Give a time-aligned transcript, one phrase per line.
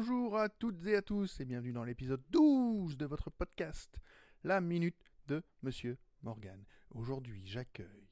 [0.00, 3.98] Bonjour à toutes et à tous et bienvenue dans l'épisode 12 de votre podcast,
[4.44, 6.64] La Minute de Monsieur Morgan.
[6.92, 8.08] Aujourd'hui, j'accueille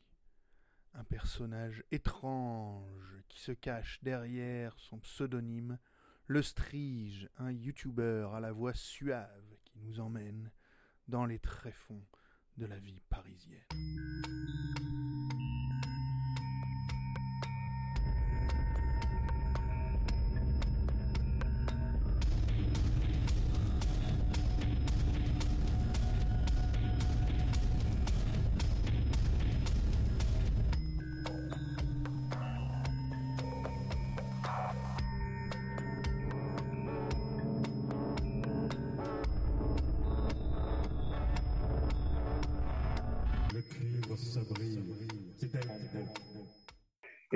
[0.95, 5.79] un personnage étrange qui se cache derrière son pseudonyme,
[6.27, 10.51] le Strige, un youtubeur à la voix suave qui nous emmène
[11.07, 12.05] dans les tréfonds
[12.57, 13.63] de la vie parisienne.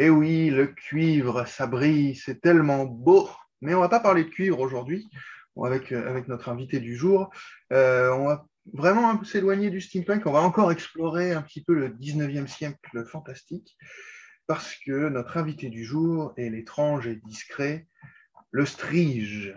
[0.02, 3.28] Eh oui, le cuivre, ça brille, c'est tellement beau.
[3.60, 5.10] Mais on va pas parler de cuivre aujourd'hui,
[5.62, 7.30] avec, euh, avec notre invité du jour.
[7.74, 10.24] Euh, on va vraiment un peu s'éloigner du steampunk.
[10.24, 13.76] On va encore explorer un petit peu le 19e siècle fantastique,
[14.46, 17.86] parce que notre invité du jour est l'étrange et discret,
[18.52, 19.54] le Strige.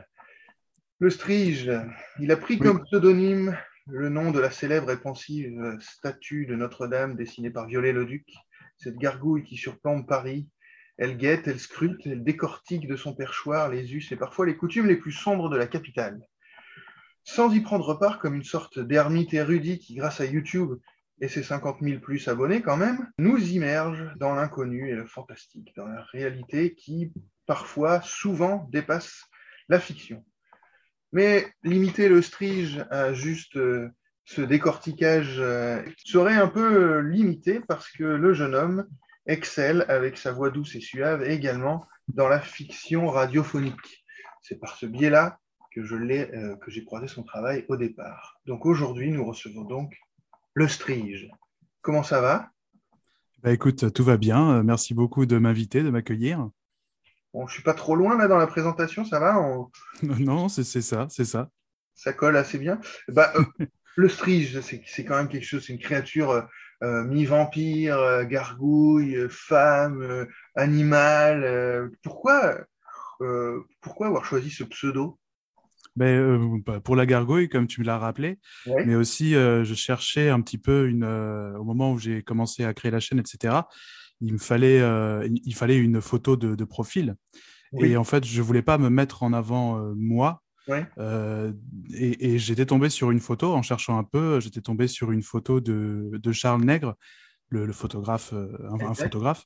[1.00, 1.72] Le Strige,
[2.20, 7.16] il a pris comme pseudonyme le nom de la célèbre et pensive statue de Notre-Dame
[7.16, 8.28] dessinée par Viollet-le-Duc,
[8.84, 10.48] cette gargouille qui surplombe Paris.
[10.98, 14.88] Elle guette, elle scrute, elle décortique de son perchoir les us et parfois les coutumes
[14.88, 16.20] les plus sombres de la capitale.
[17.24, 20.78] Sans y prendre part comme une sorte d'ermite érudit qui, grâce à YouTube
[21.22, 25.74] et ses 50 000 plus abonnés quand même, nous immerge dans l'inconnu et le fantastique,
[25.76, 27.14] dans la réalité qui,
[27.46, 29.24] parfois, souvent, dépasse
[29.70, 30.24] la fiction.
[31.14, 33.90] Mais limiter le strige à juste euh,
[34.26, 38.88] ce décortiquage euh, serait un peu euh, limité parce que le jeune homme
[39.26, 44.04] excelle avec sa voix douce et suave également dans la fiction radiophonique.
[44.42, 45.40] C'est par ce biais-là
[45.74, 48.40] que je l'ai, euh, que j'ai croisé son travail au départ.
[48.46, 49.94] Donc aujourd'hui, nous recevons donc
[50.54, 51.30] le strige.
[51.82, 52.50] Comment ça va?
[53.42, 54.64] Bah écoute, tout va bien.
[54.64, 56.50] Merci beaucoup de m'inviter, de m'accueillir.
[57.34, 59.40] Bon, je suis pas trop loin là dans la présentation, ça va?
[59.40, 59.70] On-
[60.04, 61.50] Non, c'est c'est ça, c'est ça.
[61.96, 62.80] Ça colle assez bien.
[63.10, 63.66] Bah, euh,
[63.96, 66.42] le strige, c'est quand même quelque chose, c'est une créature euh,
[66.84, 71.90] euh, mi-vampire, euh, gargouille, femme, animal.
[72.04, 72.58] pourquoi,
[73.82, 75.20] pourquoi avoir choisi ce pseudo?
[76.02, 78.86] Euh, bah, pour la gargouille, comme tu me l'as rappelé, Ouais.
[78.86, 82.92] mais aussi je cherchais un petit peu une, au moment où j'ai commencé à créer
[82.92, 83.68] la chaîne, etc.
[84.22, 84.80] Il me fallait,
[85.26, 87.16] il il fallait une photo de, de profil.
[87.74, 87.90] Oui.
[87.90, 90.43] Et en fait, je voulais pas me mettre en avant euh, moi.
[90.68, 90.86] Ouais.
[90.98, 91.52] Euh,
[91.94, 95.22] et et j'étais tombé sur une photo, en cherchant un peu, j'étais tombé sur une
[95.24, 96.96] photo de, de Charles Nègre,
[97.50, 98.48] le, le photographe, euh,
[98.82, 99.46] un, photographe.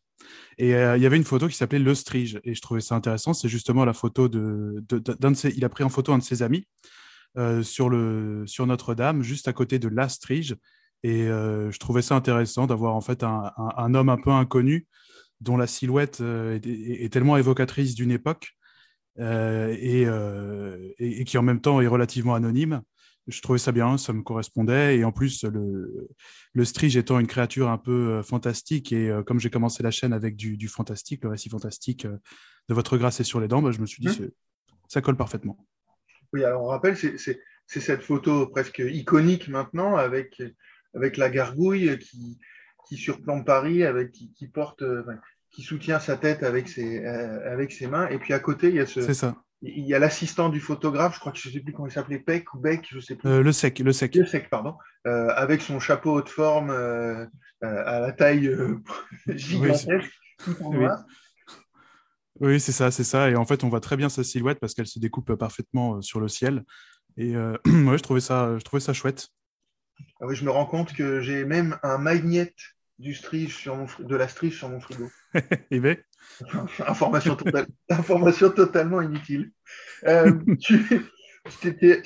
[0.58, 2.40] Et euh, il y avait une photo qui s'appelait Le Strige.
[2.44, 3.34] Et je trouvais ça intéressant.
[3.34, 6.18] C'est justement la photo de, de- d'un de ses, il a pris en photo un
[6.20, 6.68] de ses amis
[7.38, 10.56] euh, sur, le, sur Notre-Dame, juste à côté de La Strige.
[11.04, 14.88] Et je trouvais ça intéressant d'avoir en fait un, un- un homme un peu inconnu
[15.42, 18.57] dont la silhouette est, est- est tellement évocatrice d'une époque
[19.20, 22.82] et, euh, et- et qui en même temps est relativement anonyme.
[23.28, 24.98] Je trouvais ça bien, ça me correspondait.
[24.98, 26.08] Et en plus, le,
[26.54, 29.92] le Strige étant une créature un peu euh, fantastique, et euh, comme j'ai commencé la
[29.92, 32.18] chaîne avec du, du fantastique, le récit fantastique euh,
[32.70, 34.32] de Votre grâce est sur les dents, bah, je me suis dit, c'est-
[34.88, 35.58] ça colle parfaitement.
[36.34, 37.18] Oui, alors on rappelle, c'est-
[37.68, 40.42] cette photo presque iconique maintenant avec,
[40.94, 42.40] avec la gargouille qui,
[42.88, 45.20] qui surplombe Paris, avec, qui, qui porte, euh, enfin,
[45.52, 48.08] qui soutient sa tête avec ses, euh, avec ses mains.
[48.10, 49.36] Et puis à côté, il y a ce, ça.
[49.62, 51.92] il y a l'assistant du photographe, je crois que je ne sais plus comment il
[51.92, 53.30] s'appelait, Peck ou Beck, je ne sais plus.
[53.30, 54.16] Euh, le sec, le sec.
[54.16, 54.76] Le sec, pardon,
[55.08, 56.70] euh, avec son chapeau haute forme
[57.62, 58.56] à la taille
[59.28, 60.12] gigantesque,
[60.44, 60.78] tout en Oui.
[60.80, 61.04] noir.
[62.40, 63.32] Oui, c'est ça, c'est ça.
[63.32, 66.20] Et en fait, on voit très bien sa silhouette parce qu'elle se découpe parfaitement sur
[66.20, 66.64] le ciel.
[67.18, 69.30] Et ouais, je trouvais ça, je trouvais ça chouette.
[70.22, 72.54] Ah oui, je me rends compte que j'ai même un magnet
[73.00, 75.10] du strige sur mon, fri- de la strige sur mon frigo.
[75.72, 75.98] Et ben,
[76.88, 79.52] Information, totale- information totalement inutile.
[80.06, 81.04] Euh, tu,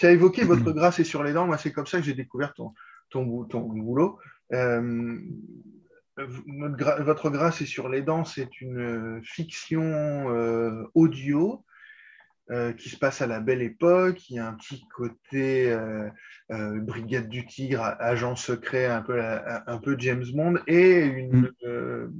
[0.01, 1.47] as évoqué votre grâce et sur les dents.
[1.47, 2.73] Moi, c'est comme ça que j'ai découvert ton,
[3.09, 4.19] ton, bou- ton boulot.
[4.53, 5.17] Euh,
[6.17, 9.81] votre grâce et sur les dents, c'est une fiction
[10.35, 11.63] euh, audio
[12.51, 14.29] euh, qui se passe à la belle époque.
[14.29, 16.09] Il y a un petit côté euh,
[16.51, 21.51] euh, Brigade du Tigre, agent secret, un peu, la- un peu James Bond, et une,
[21.63, 22.11] Mm.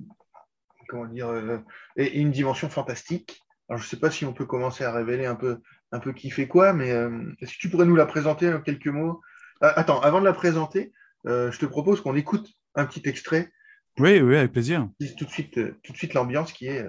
[0.87, 1.61] comment dire,
[1.95, 3.41] et, une dimension fantastique.
[3.69, 5.59] Alors, je ne sais pas si on peut commencer à révéler un peu,
[5.91, 6.89] un peu qui fait quoi, mais
[7.39, 9.21] est-ce que tu pourrais nous la présenter en quelques mots?
[9.61, 10.91] Ah, Attends, avant de la présenter,
[11.25, 13.51] je te propose qu'on écoute un petit extrait,
[13.99, 14.87] oui, oui, avec plaisir.
[15.17, 16.85] tout de suite, tout de suite l'ambiance qui est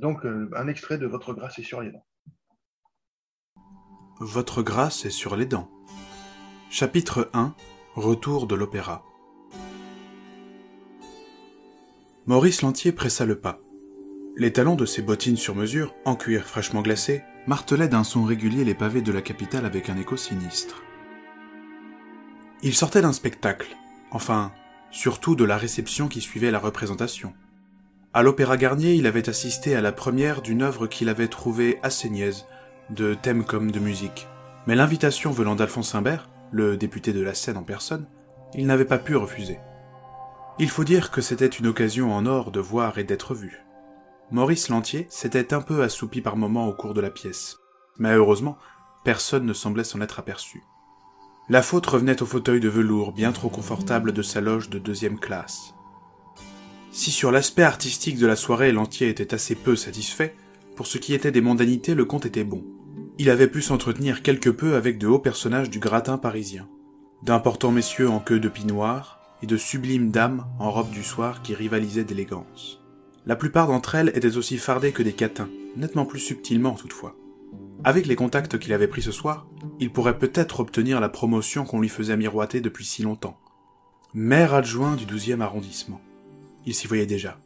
[0.00, 2.06] donc euh, un extrait de Votre grâce est sur les dents.
[4.20, 5.70] Votre grâce est sur les dents.
[6.70, 7.54] Chapitre 1
[7.94, 9.04] Retour de l'opéra.
[12.26, 13.60] Maurice Lantier pressa le pas.
[14.36, 18.64] Les talons de ses bottines sur mesure, en cuir fraîchement glacé, martelaient d'un son régulier
[18.64, 20.82] les pavés de la capitale avec un écho sinistre.
[22.62, 23.76] Il sortait d'un spectacle,
[24.10, 24.52] enfin,
[24.90, 27.32] surtout de la réception qui suivait la représentation.
[28.16, 32.08] À l'Opéra Garnier, il avait assisté à la première d'une œuvre qu'il avait trouvée assez
[32.08, 32.46] niaise,
[32.88, 34.26] de thèmes comme de musique.
[34.66, 38.06] Mais l'invitation venant d'Alphonse Simbert, le député de la scène en personne,
[38.54, 39.58] il n'avait pas pu refuser.
[40.58, 43.60] Il faut dire que c'était une occasion en or de voir et d'être vu.
[44.30, 47.58] Maurice Lantier s'était un peu assoupi par moments au cours de la pièce,
[47.98, 48.56] mais heureusement,
[49.04, 50.62] personne ne semblait s'en être aperçu.
[51.50, 55.18] La faute revenait au fauteuil de velours bien trop confortable de sa loge de deuxième
[55.18, 55.75] classe.
[56.96, 60.34] Si sur l'aspect artistique de la soirée Lantier était assez peu satisfait,
[60.76, 62.64] pour ce qui était des mondanités le compte était bon.
[63.18, 66.70] Il avait pu s'entretenir quelque peu avec de hauts personnages du gratin parisien,
[67.22, 71.54] d'importants messieurs en queue de pinoir et de sublimes dames en robe du soir qui
[71.54, 72.80] rivalisaient d'élégance.
[73.26, 77.14] La plupart d'entre elles étaient aussi fardées que des catins, nettement plus subtilement toutefois.
[77.84, 79.46] Avec les contacts qu'il avait pris ce soir,
[79.80, 83.38] il pourrait peut-être obtenir la promotion qu'on lui faisait miroiter depuis si longtemps.
[84.14, 86.00] Maire adjoint du 12e arrondissement.
[86.66, 87.38] Il s'y voyait déjà.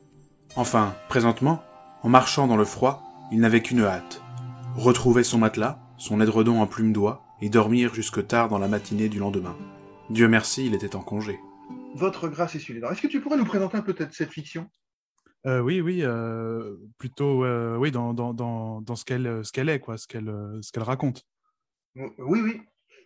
[0.57, 1.63] Enfin, présentement,
[2.03, 4.23] en marchant dans le froid, il n'avait qu'une hâte.
[4.77, 9.09] Retrouver son matelas, son édredon en plume d'oie, et dormir jusque tard dans la matinée
[9.09, 9.57] du lendemain.
[10.11, 11.39] Dieu merci, il était en congé.
[11.95, 12.91] Votre grâce est sur les dents.
[12.91, 14.69] Est-ce que tu pourrais nous présenter un peu peut-être cette fiction?
[15.47, 19.71] Euh, oui, oui, euh, plutôt euh, oui, dans, dans, dans, dans ce qu'elle ce qu'elle
[19.71, 21.25] est, quoi, ce qu'elle euh, ce qu'elle raconte.
[21.97, 22.61] Oui, oui.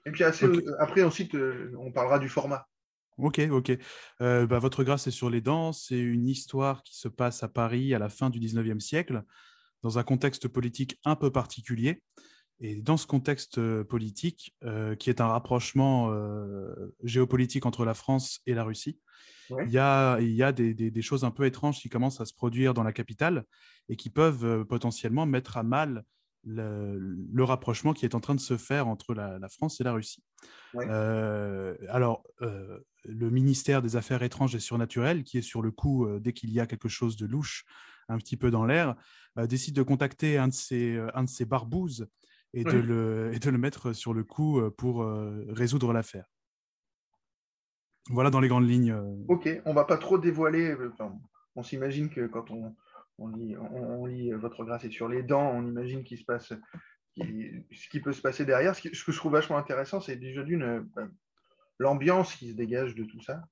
[0.06, 0.48] Et puis assez-
[0.80, 2.66] après, ensuite, euh, on parlera du format.
[3.16, 3.72] Ok, ok.
[4.22, 5.72] Euh, bah, Votre grâce est sur les dents.
[5.72, 9.22] C'est une histoire qui se passe à Paris à la fin du 19e siècle,
[9.82, 12.02] dans un contexte politique un peu particulier.
[12.60, 18.40] Et dans ce contexte politique, euh, qui est un rapprochement euh, géopolitique entre la France
[18.46, 18.98] et la Russie,
[19.50, 19.64] Ouais.
[19.66, 22.20] il y a, il y a des, des- des choses un peu étranges qui commencent
[22.20, 23.44] à se produire dans la capitale
[23.90, 26.04] et qui peuvent potentiellement mettre à mal
[26.44, 29.84] le, le rapprochement qui est en train de se faire entre la, la France et
[29.84, 30.24] la Russie.
[30.72, 30.86] Ouais.
[30.88, 36.06] Euh, alors, euh, le ministère des Affaires étranges et surnaturelles, qui est sur le coup
[36.06, 37.64] euh, dès qu'il y a quelque chose de louche,
[38.08, 38.96] un petit peu dans l'air,
[39.38, 42.08] euh, décide de contacter un de ses, euh, un de ses barbouzes
[42.52, 45.04] et, de le, et de le mettre sur le coup pour
[45.48, 46.26] résoudre l'affaire.
[48.10, 48.94] Voilà dans les grandes lignes.
[49.26, 50.72] Ok, on va pas trop dévoiler.
[50.92, 51.18] enfin,
[51.56, 52.76] on s'imagine que quand on,
[53.18, 56.24] on lit, on, on lit Votre grâce est sur les dents, on imagine qu'il se
[56.24, 56.52] passe,
[57.16, 58.76] ce qui peut se passer derrière.
[58.76, 61.10] Ce, que je trouve vachement intéressant, c'est déjà d'une ben,
[61.78, 63.42] l'ambiance qui se dégage de tout ça.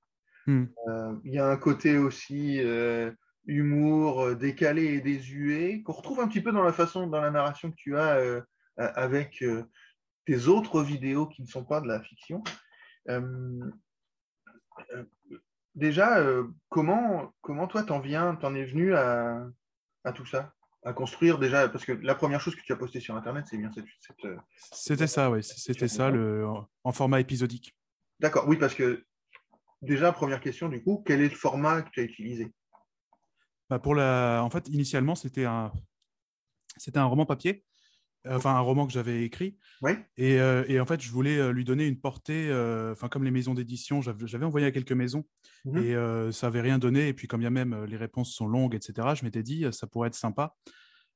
[0.47, 0.65] Hmm.
[0.87, 3.11] Euh, Il y a un côté aussi euh,
[3.45, 7.31] humour euh, décalé et désuet qu'on retrouve un petit peu dans la façon, dans la
[7.31, 8.41] narration que tu as euh,
[8.77, 9.43] avec
[10.25, 12.43] tes autres vidéos qui ne sont pas de la fiction.
[15.75, 16.23] Déjà,
[16.69, 19.45] comment, comment toi t'en viens, t'en es venu à,
[20.03, 20.53] à tout ça,
[20.83, 23.57] à construire déjà, parce que la première chose que tu as postée sur Internet, c'est
[23.57, 24.37] bien cette, cette,
[24.71, 26.47] C'était ça, oui, c'était ça le,
[26.83, 27.75] en format épisodique.
[28.23, 29.03] D'accord, oui, parce que
[29.81, 32.51] déjà, première question, du coup, quel est le format que tu as utilisé?
[33.69, 34.41] Bah, pour la...
[34.43, 35.73] En fait, initialement, c'était un...
[36.77, 37.65] c'était un roman papier,
[38.25, 39.57] euh, enfin un roman que j'avais écrit.
[39.81, 43.09] Oui, Et, euh, et en fait, je voulais euh, lui donner une portée, euh, enfin
[43.09, 45.25] comme les maisons d'édition, j'avais envoyé à quelques maisons
[45.65, 45.77] Mhm.
[45.83, 47.09] et euh, ça n'avait rien donné.
[47.09, 49.65] Et puis comme il y a même les réponses sont longues, etc., je m'étais dit
[49.71, 50.55] ça pourrait être sympa.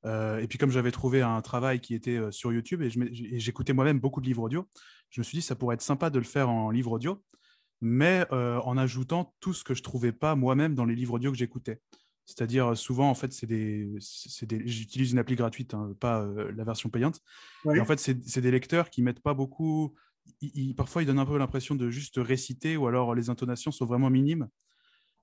[0.06, 2.88] Et puis comme j'avais trouvé un travail qui était sur YouTube et
[3.38, 4.66] j'écoutais moi-même beaucoup de livres audio,
[5.10, 7.22] je me suis dit ça pourrait être sympa de le faire en livre audio,
[7.80, 11.30] mais euh, en ajoutant tout ce que je trouvais pas moi-même dans les livres audio
[11.30, 11.80] que j'écoutais.
[12.26, 13.88] C'est-à-dire, euh, souvent, en fait, c'est des,
[14.66, 17.20] j'utilise une appli gratuite, hein, pas euh, la version payante.
[17.74, 19.94] Et en fait, c'est des lecteurs qui mettent pas beaucoup.
[20.42, 23.70] ils- ils- parfois, ils donnent un peu l'impression de juste réciter ou alors les intonations
[23.70, 24.48] sont vraiment minimes.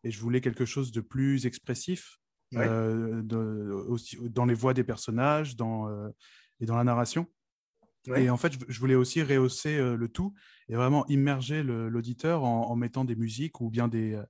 [0.03, 2.17] Et je voulais quelque chose de plus expressif
[2.53, 2.67] Ouais.
[2.67, 5.87] euh, de- aussi, dans les voix des personnages dans,
[6.59, 7.27] et dans la narration.
[8.07, 8.23] Ouais.
[8.23, 10.33] Et en fait, je, voulais aussi rehausser euh, le tout
[10.69, 14.23] et vraiment immerger l'auditeur en, en mettant des musiques ou bien des, euh,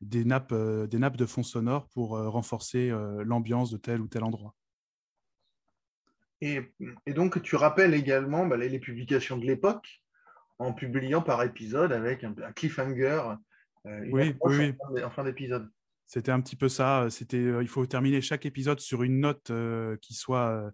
[0.00, 2.92] des, nappes, euh, des nappes de fond sonore pour renforcer
[3.24, 4.54] l'ambiance de tel ou tel endroit.
[6.40, 6.60] Et,
[7.06, 10.02] et donc, tu rappelles également bah, les, les publications de l'époque
[10.58, 13.22] en publiant par épisode avec un, un cliffhanger
[13.86, 15.04] euh, Oui, oui, oui.
[15.04, 15.68] en fin d'épisode.
[16.06, 17.08] C'était un petit peu ça.
[17.10, 20.72] C'était, il faut terminer chaque épisode sur une note euh, qui soit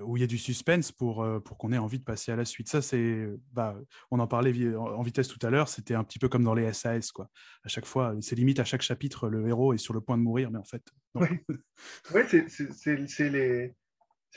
[0.00, 2.36] où il y a du suspense pour, euh, pour qu'on ait envie de passer à
[2.36, 2.68] la suite.
[2.68, 3.76] Ça, c'est, bah,
[4.10, 5.68] on en parlait en vitesse tout à l'heure.
[5.68, 7.28] C'était un petit peu comme dans les SAS, quoi.
[7.64, 10.22] À chaque fois, c'est limite à chaque chapitre, le héros est sur le point de
[10.22, 10.82] mourir, mais en fait.
[11.14, 13.74] Oui, c'est c'est- les,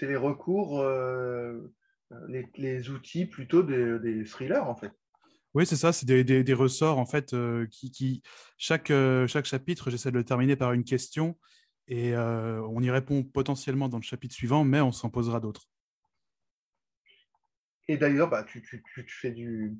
[0.02, 1.74] les recours euh,
[2.12, 4.92] euh, les, les outils plutôt des, des thrillers, en fait.
[5.54, 8.22] Oui, c'est ça, c'est des, des- des ressorts en fait euh, qui, qui-
[8.58, 11.38] chaque, euh, chaque chapitre, j'essaie de le terminer par une question
[11.88, 15.68] et euh, on y répond potentiellement dans le chapitre suivant, mais on s'en posera d'autres.
[17.88, 19.76] Et d'ailleurs, bah, tu, tu- tu- fais du.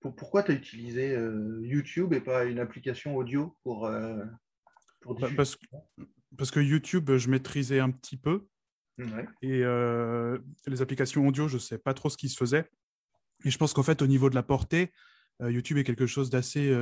[0.00, 4.22] pour- pourquoi tu as utilisé euh, YouTube et pas une application audio pour, euh,
[5.00, 5.66] pour diffuser Parce, que-
[6.36, 8.46] parce que YouTube, je maîtrisais un petit peu
[8.98, 9.26] Ouais.
[9.42, 9.60] et
[10.66, 12.68] les applications audio, je ne sais pas trop ce qui se faisait.
[13.44, 14.92] Et je pense qu'en fait, au niveau de la portée,
[15.40, 16.74] YouTube est quelque chose d'assez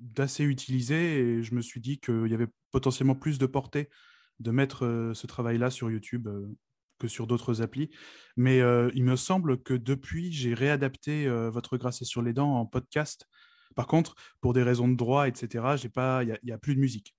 [0.00, 3.88] d'assez utilisé et je me suis dit qu'il y avait potentiellement plus de portée
[4.38, 6.46] de mettre euh, ce travail-là sur YouTube euh,
[6.98, 7.88] que sur d'autres applis.
[8.36, 12.54] Mais euh, il me semble que depuis, j'ai réadapté Votre Grâce est sur les dents
[12.60, 13.28] en podcast.
[13.76, 15.64] Par contre, pour des raisons de droit, etc.,
[16.22, 17.16] il n'y a, plus de musique.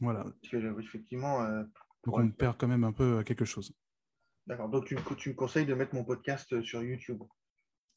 [0.00, 0.26] Voilà.
[0.52, 1.62] Effectivement, euh,
[2.04, 3.72] Donc on perd quand même un peu quelque chose.
[4.46, 4.68] d'accord.
[4.68, 7.22] Donc, tu, me- tu me conseilles de mettre mon podcast sur YouTube?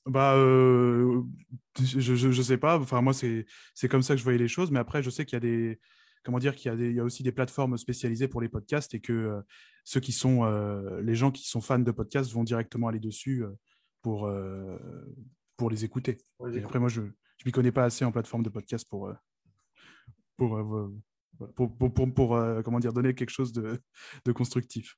[0.06, 1.22] Bah, euh,
[1.82, 2.80] je, je sais pas.
[2.80, 3.46] Enfin, moi, c'est
[3.90, 4.72] comme ça que je voyais les choses.
[4.72, 5.80] Mais après, je sais qu'il y a des,
[6.26, 9.14] comment dire, qu'il y a y aussi des plateformes spécialisées pour les podcasts et que
[9.14, 9.42] euh,
[9.84, 13.44] ceux qui sont, euh, les gens qui sont fans de podcasts vont directement aller dessus
[13.44, 13.52] euh,
[14.02, 14.30] pour
[15.58, 16.18] pour les écouter.
[16.54, 17.02] Et après, moi, je
[17.38, 19.14] je m'y connais pas assez en plateforme de podcast pour
[20.38, 20.62] pour,
[21.38, 23.82] pour, pour, pour, pour, euh, comment dire, donner quelque chose de,
[24.26, 24.98] de constructif.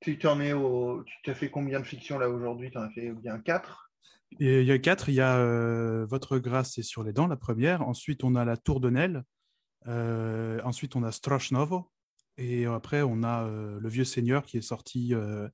[0.00, 1.04] Tu t'en es au...
[1.24, 2.70] tu as fait combien de fictions là aujourd'hui?
[2.70, 3.90] Tu en as fait bien 4
[4.40, 5.08] Et il y a quatre.
[5.08, 7.82] Il y a euh, Votre grâce c'est sur les dents, la première.
[7.82, 9.24] Ensuite, on a La Tour de Nesle.
[9.86, 11.90] Euh, ensuite, on a Strashnovo.
[12.36, 15.48] Et après, on a euh, Le Vieux Seigneur qui est sorti euh,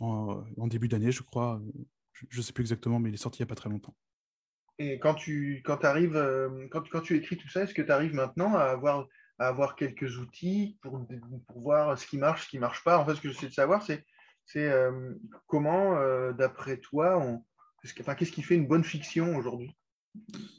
[0.00, 1.60] en, en début d'année, je crois.
[2.28, 3.96] Je ne sais plus exactement, mais il est sorti il n'y a pas très longtemps.
[4.78, 6.18] Et quand tu quand arrives,
[6.70, 9.06] quand, quand tu écris tout ça, est-ce que tu arrives maintenant à avoir,
[9.38, 11.06] à avoir quelques outils pour,
[11.46, 12.98] pour voir ce qui marche, ce qui ne marche pas?
[12.98, 14.04] En fait, ce que j'essaie de savoir, c'est
[15.46, 17.44] comment, d'après toi, on,
[18.00, 19.76] enfin, qu'est-ce qui fait une bonne fiction aujourd'hui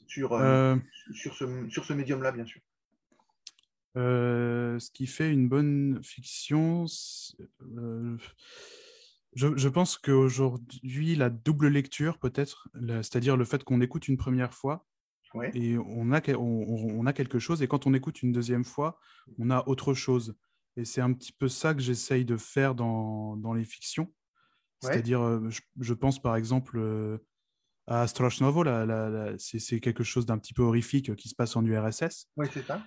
[0.07, 0.77] sur, euh, Euh,
[1.13, 2.61] sur ce, sur ce médium-là, bien sûr?
[3.97, 6.85] Euh, ce qui fait une bonne fiction,
[7.77, 8.17] euh,
[9.35, 14.53] je, je pense qu'aujourd'hui, la double lecture, peut-être, c'est-à-dire le fait qu'on écoute une première
[14.53, 14.85] fois
[15.33, 15.49] Ouais.
[15.53, 18.33] et on a, que- on, on- on a quelque chose, et quand on écoute une
[18.33, 18.99] deuxième fois,
[19.39, 20.35] on a autre chose.
[20.75, 24.13] Et c'est un petit peu ça que j'essaye de faire dans, dans les fictions.
[24.81, 26.81] C'est-à-dire, euh, je, je pense par exemple
[27.87, 28.63] à Strashnovo,
[29.37, 32.27] c'est quelque chose d'un petit peu horrifique qui se passe en URSS.
[32.37, 32.83] Oui, c'est ça.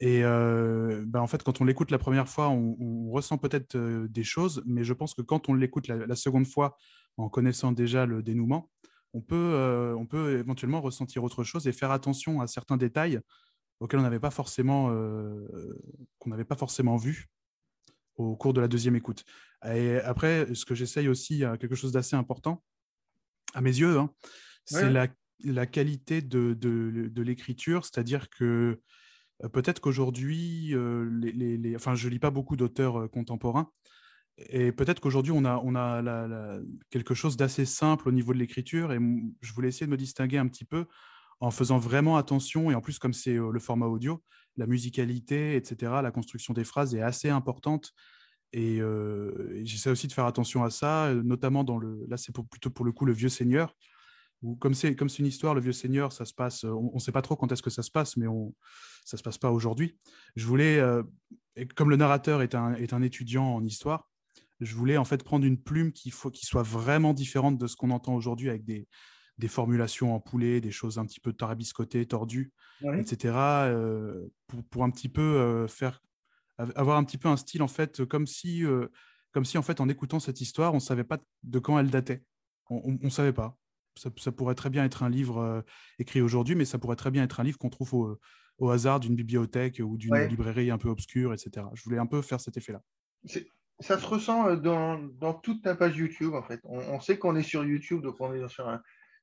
[0.00, 3.76] Et euh, ben, en fait, quand on l'écoute la première fois, on, on ressent peut-être
[3.76, 6.76] euh, des choses, mais je pense que quand on l'écoute la, la seconde fois,
[7.18, 8.70] en connaissant déjà le dénouement,
[9.12, 13.20] on peut, euh, on peut éventuellement ressentir autre chose et faire attention à certains détails
[13.80, 14.88] auxquels on n'avait pas forcément,
[16.18, 17.28] qu'on n'avait pas forcément vu
[18.16, 19.24] au cours de la deuxième écoute.
[19.64, 22.62] Et après, ce que j'essaye aussi, quelque chose d'assez important,
[23.54, 24.10] à mes yeux, hein,
[24.66, 24.90] c'est Ouais.
[24.90, 25.08] la,
[25.44, 28.82] la qualité de, de, de l'écriture, c'est-à-dire que
[29.48, 33.70] peut-être qu'aujourd'hui, euh, les, les- enfin, je lis pas beaucoup d'auteurs euh, contemporains,
[34.48, 38.98] et peut-être qu'aujourd'hui, on a, quelque chose d'assez simple au niveau de l'écriture, et
[39.40, 40.86] je voulais essayer de me distinguer un petit peu
[41.40, 44.22] en faisant vraiment attention, et en plus, comme c'est euh, le format audio,
[44.56, 47.92] la musicalité, etc., la construction des phrases est assez importante.
[48.52, 52.04] Et, euh, j'essaie aussi de faire attention à ça, euh, notamment dans le.
[52.08, 53.74] Là, c'est plutôt pour le coup le vieux seigneur,
[54.42, 56.64] où comme c'est comme c'est une histoire, le vieux seigneur, ça se passe.
[56.64, 58.54] euh, On ne sait pas trop quand est-ce que ça se passe, mais on,
[59.04, 59.98] ça se passe pas aujourd'hui.
[60.36, 61.02] Je voulais, euh,
[61.56, 64.08] et comme le narrateur est un, est un étudiant en histoire,
[64.60, 67.76] je voulais en fait prendre une plume qui, faut, qui soit vraiment différente de ce
[67.76, 68.86] qu'on entend aujourd'hui avec des,
[69.38, 73.00] des formulations en poulet, des choses un petit peu tarabiscotées, tordues, Ouais.
[73.00, 73.34] etc.
[73.68, 76.00] euh, pour, pour un petit peu euh, faire
[76.56, 78.64] av- avoir un petit peu un style en fait comme si
[79.32, 82.22] comme si en fait en écoutant cette histoire on savait pas de quand elle datait
[82.70, 83.56] on, on savait pas
[83.96, 85.60] ça, ça pourrait très bien être un livre euh,
[85.98, 88.18] écrit aujourd'hui mais ça pourrait très bien être un livre qu'on trouve au,
[88.58, 90.28] au hasard d'une bibliothèque ou d'une Ouais.
[90.28, 92.82] librairie un peu obscure etc je voulais un peu faire cet effet là
[93.24, 93.46] C'est-
[93.80, 96.60] Ça se ressent euh, dans, dans toute ta page YouTube, en fait.
[96.64, 98.82] On, on sait qu'on est sur YouTube, donc on est sur, un,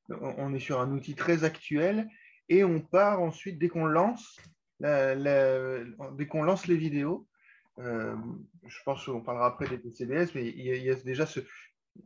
[0.10, 2.08] on est sur un outil très actuel,
[2.50, 4.40] et on part ensuite, dès qu'on lance,
[4.80, 5.84] la- la-
[6.18, 7.28] dès qu'on lance les vidéos,
[7.78, 8.16] euh,
[8.66, 11.28] je pense qu'on parlera après des PCBS, mais il y a, il y a déjà
[11.28, 11.40] ce,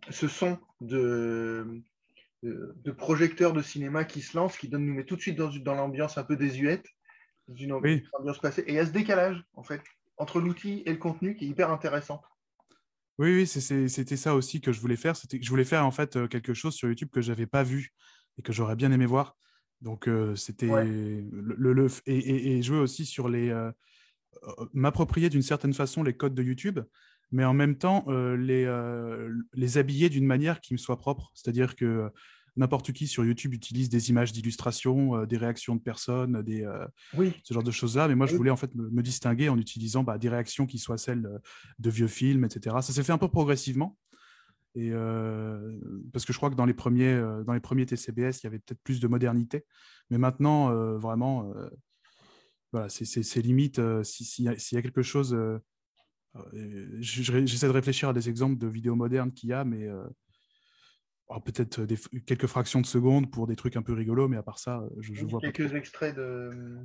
[0.10, 1.82] ce son de,
[2.44, 5.38] de, de projecteur de cinéma qui se lance, qui donne, nous met tout de suite
[5.38, 6.86] dans, dans l'ambiance un peu désuète,
[7.48, 8.04] dans une Oui.
[8.14, 9.82] ambiance passée, et il y a ce décalage, en fait,
[10.18, 12.22] entre l'outil et le contenu qui est hyper intéressant.
[13.18, 16.28] oui oui c'était ça aussi que je voulais faire je voulais faire en fait euh,
[16.28, 17.90] quelque chose sur YouTube que j'avais pas vu
[18.38, 19.36] et que j'aurais bien aimé voir
[19.82, 20.84] donc euh, c'était Ouais.
[20.86, 23.72] le, le- le- et, et- et jouer aussi sur les euh,
[24.74, 26.80] m'approprier d'une certaine façon les codes de YouTube,
[27.32, 31.32] mais en même temps euh, les, euh, les habiller d'une manière qui me soit propre.
[31.34, 32.10] C'est-à-dire que
[32.58, 36.86] n'importe qui sur YouTube utilise des images d'illustration, euh, des réactions de personnes, des, euh,
[37.14, 38.08] Oui, ce genre de choses-là.
[38.10, 40.78] Mais moi, je voulais en fait me, me distinguer en utilisant bah, des réactions qui
[40.78, 41.38] soient celles euh,
[41.80, 42.76] de vieux films, etc.
[42.82, 43.98] Ça s'est fait un peu progressivement.
[44.76, 45.78] Et euh,
[46.14, 48.48] parce que je crois que dans les premiers, euh, dans les premiers TCBS, il y
[48.48, 49.66] avait peut-être plus de modernité.
[50.10, 51.70] Mais maintenant, euh, vraiment, euh,
[52.72, 53.80] voilà, c'est- limite.
[53.80, 55.34] euh, si- s'il y a quelque chose,
[57.00, 60.04] j'essaie de réfléchir à des exemples de vidéos modernes qu'il y a, mais euh,
[61.28, 64.44] oh, peut-être f- quelques fractions de secondes pour des trucs un peu rigolos, mais à
[64.44, 65.52] part ça, je, je vois pas.
[65.52, 66.78] quelques extraits de.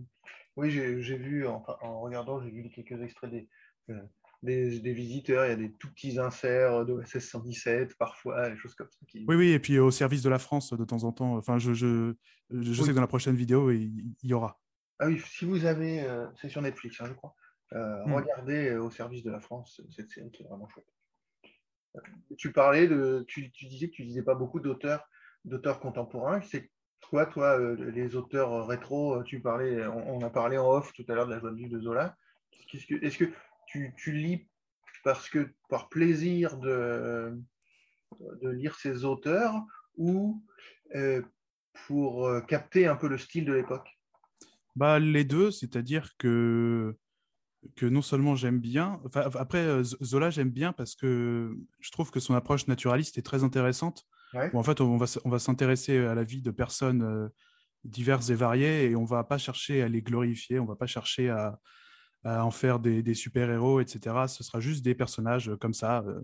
[0.57, 1.63] Oui, j'ai vu, en
[2.01, 3.49] regardant, j'ai vu quelques extraits des,
[3.91, 4.01] euh,
[4.43, 5.45] des, des visiteurs.
[5.45, 8.99] Il y a des tout petits inserts de SS 117 parfois, des choses comme ça.
[9.07, 9.27] Qui...
[9.29, 11.37] Oui, oui, et puis au service de la France de temps en temps.
[11.37, 12.15] Enfin, je, je,
[12.51, 14.59] je sais que dans la prochaine vidéo, il, il y aura.
[14.99, 16.01] Ah oui, si vous avez.
[16.01, 17.35] euh, c'est sur Netflix, hein, je crois.
[17.73, 18.05] Euh.
[18.05, 20.87] Regardez euh, Au service de la France, cette série qui est vraiment chouette.
[21.97, 22.01] Euh,
[22.37, 23.25] Tu parlais de.
[23.29, 25.09] Tu, tu disais que tu lisais pas beaucoup d'auteurs
[25.45, 26.41] d'auteurs contemporains.
[26.43, 26.71] C'est
[27.09, 30.93] quoi, toi, euh, les auteurs euh, rétro Tu parlais, on, on a parlé en off
[30.93, 32.17] tout à l'heure de la joie de vivre de Zola.
[32.69, 33.31] Qu'est-ce que, est-ce que
[33.67, 34.49] tu, tu lis
[35.05, 37.39] parce que par plaisir de,
[38.43, 39.55] de lire ces auteurs
[39.97, 40.43] ou
[40.97, 41.23] euh,
[41.87, 43.89] pour euh, capter un peu le style de l'époque?
[44.75, 46.97] Bah, les deux, c'est-à-dire que,
[47.75, 52.11] que non seulement j'aime bien, enfin, après, euh, Zola, j'aime bien parce que je trouve
[52.11, 54.05] que son approche naturaliste est très intéressante.
[54.35, 54.51] Ouais.
[54.53, 57.29] Où en fait, on va, on va s'intéresser à la vie de personnes euh,
[57.85, 61.31] diverses et variées et on va pas chercher à les glorifier, on va pas chercher
[61.31, 61.59] à,
[62.25, 64.27] à en faire des, des super-héros, etc.
[64.29, 66.21] Ce sera juste des personnages euh, comme ça, euh,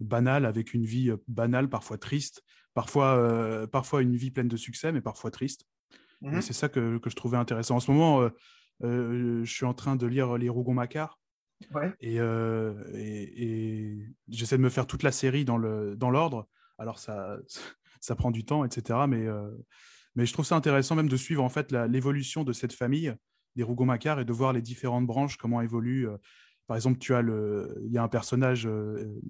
[0.00, 2.42] banals, avec une vie banale, parfois triste,
[2.74, 5.66] parfois, euh, parfois une vie pleine de succès, mais parfois triste.
[6.24, 7.74] Et c'est ça que, que je trouvais intéressant.
[7.74, 8.28] En ce moment, euh,
[8.82, 11.18] je suis en train de lire les Rougon-Macquart
[11.72, 11.92] Ouais.
[12.00, 13.98] et, euh, et, et
[14.28, 16.48] j'essaie de me faire toute la série dans le dans l'ordre.
[16.76, 17.38] Alors ça,
[18.00, 19.06] ça prend du temps, etc.
[19.08, 19.48] Mais, euh,
[20.16, 23.14] mais je trouve ça intéressant même de suivre en fait l'évolution de cette famille
[23.54, 26.08] des Rougon-Macquart et de voir les différentes branches comment évoluent.
[26.08, 26.16] euh.
[26.66, 29.20] Par exemple, tu as le, il y a un personnage euh,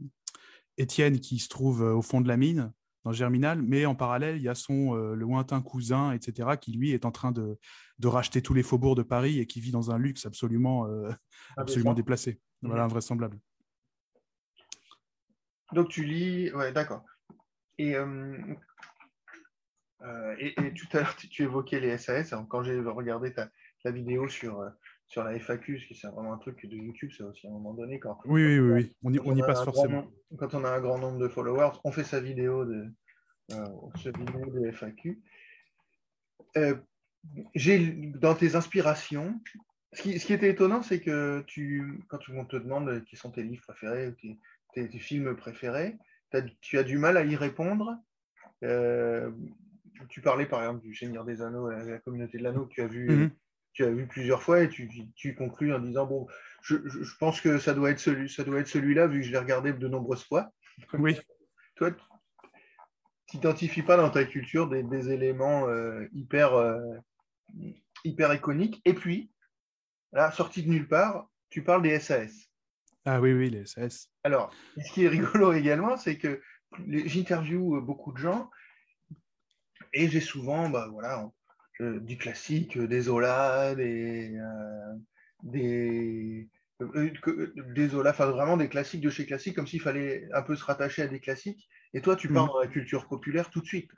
[0.79, 2.72] Étienne qui se trouve euh, au fond de la mine
[3.05, 6.93] dans Germinal, mais en parallèle, il y a son euh, lointain cousin, etc., qui lui
[6.93, 7.59] est en train de,
[7.99, 11.11] de racheter tous les faubourgs de Paris et qui vit dans un luxe absolument, euh,
[11.57, 11.95] absolument Indécent.
[12.03, 12.41] déplacé.
[12.62, 12.87] Voilà, Mhm.
[12.91, 13.41] invraisemblable.
[15.73, 17.05] Donc tu lis, ouais, d'accord.
[17.79, 18.37] Et, euh,
[20.38, 22.35] et, et tout à l'heure, tu, tu évoquais les SAS.
[22.49, 23.49] Quand j'ai regardé ta,
[23.83, 24.62] ta vidéo sur,
[25.12, 27.53] sur la FAQ, parce que c'est vraiment un truc de YouTube, c'est aussi à un
[27.53, 28.92] moment donné, quand, Oui, oui, oui, oui.
[29.03, 30.03] On y, on passe forcément.
[30.03, 32.87] nombre- quand on a un grand nombre de followers, on fait sa vidéo de,
[33.53, 33.66] euh,
[34.03, 35.20] sa vidéo de FAQ.
[36.57, 36.77] Euh,
[37.55, 37.79] j'ai
[38.18, 39.38] dans tes inspirations,
[39.92, 43.31] ce qui, ce qui était étonnant, c'est que tu, quand on te demande quels sont
[43.31, 44.38] tes livres préférés ou tes,
[44.72, 45.98] tes- tes films préférés,
[46.62, 47.98] tu as du mal à y répondre.
[48.64, 49.31] Euh,
[50.09, 52.81] tu parlais par exemple du Seigneur des Anneaux, la, la communauté de l'anneau que tu
[52.81, 53.31] as vu, Mhm.
[53.72, 56.26] Tu as vu plusieurs fois et tu, tu conclus en disant bon,
[56.62, 59.26] je, je- je pense que ça doit être celui, ça doit être celui-là vu que
[59.26, 60.50] je l'ai regardé de nombreuses fois.
[60.94, 61.18] Oui.
[61.76, 61.90] Toi,
[63.26, 66.78] tu n'identifies pas dans ta culture des, des éléments euh, hyper, euh,
[68.04, 68.80] hyper iconiques.
[68.85, 69.30] Et puis,
[70.12, 72.48] là, sorti de nulle part, tu parles des SAS.
[73.04, 74.08] Ah oui, oui, les SAS.
[74.22, 76.40] Alors, ce qui est rigolo également, c'est que
[76.87, 78.50] j'interviewe beaucoup de gens
[79.92, 81.28] et j'ai souvent bah, voilà,
[81.80, 84.94] du classique, euh, des Zola, des, euh,
[85.42, 86.48] des,
[86.80, 87.11] euh,
[87.74, 90.64] des Zola, enfin vraiment des classiques de chez classique, comme s'il fallait un peu se
[90.64, 91.68] rattacher à des classiques.
[91.94, 92.52] Et toi, tu pars Mhm.
[92.52, 93.90] dans la culture populaire tout de suite.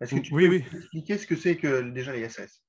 [0.00, 0.64] Est-ce que tu Oui, peux oui.
[0.78, 2.62] expliquer ce que c'est que déjà les SAS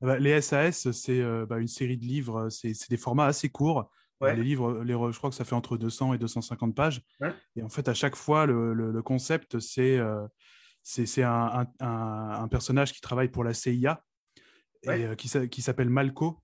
[0.00, 3.90] Bah, les SAS, c'est euh, bah, une série de livres, c'est des formats assez courts.
[4.20, 4.34] Ouais.
[4.36, 7.02] Les livres, les je crois que ça fait entre 200 et 250 pages.
[7.20, 7.34] Ouais.
[7.56, 10.26] Et en fait, à chaque fois, le, le- le concept, c'est euh,
[10.84, 11.30] c'est un,
[11.80, 14.04] un- un- un personnage qui travaille pour la CIA
[14.82, 16.40] et euh, qui, s'a- qui s'appelle Malco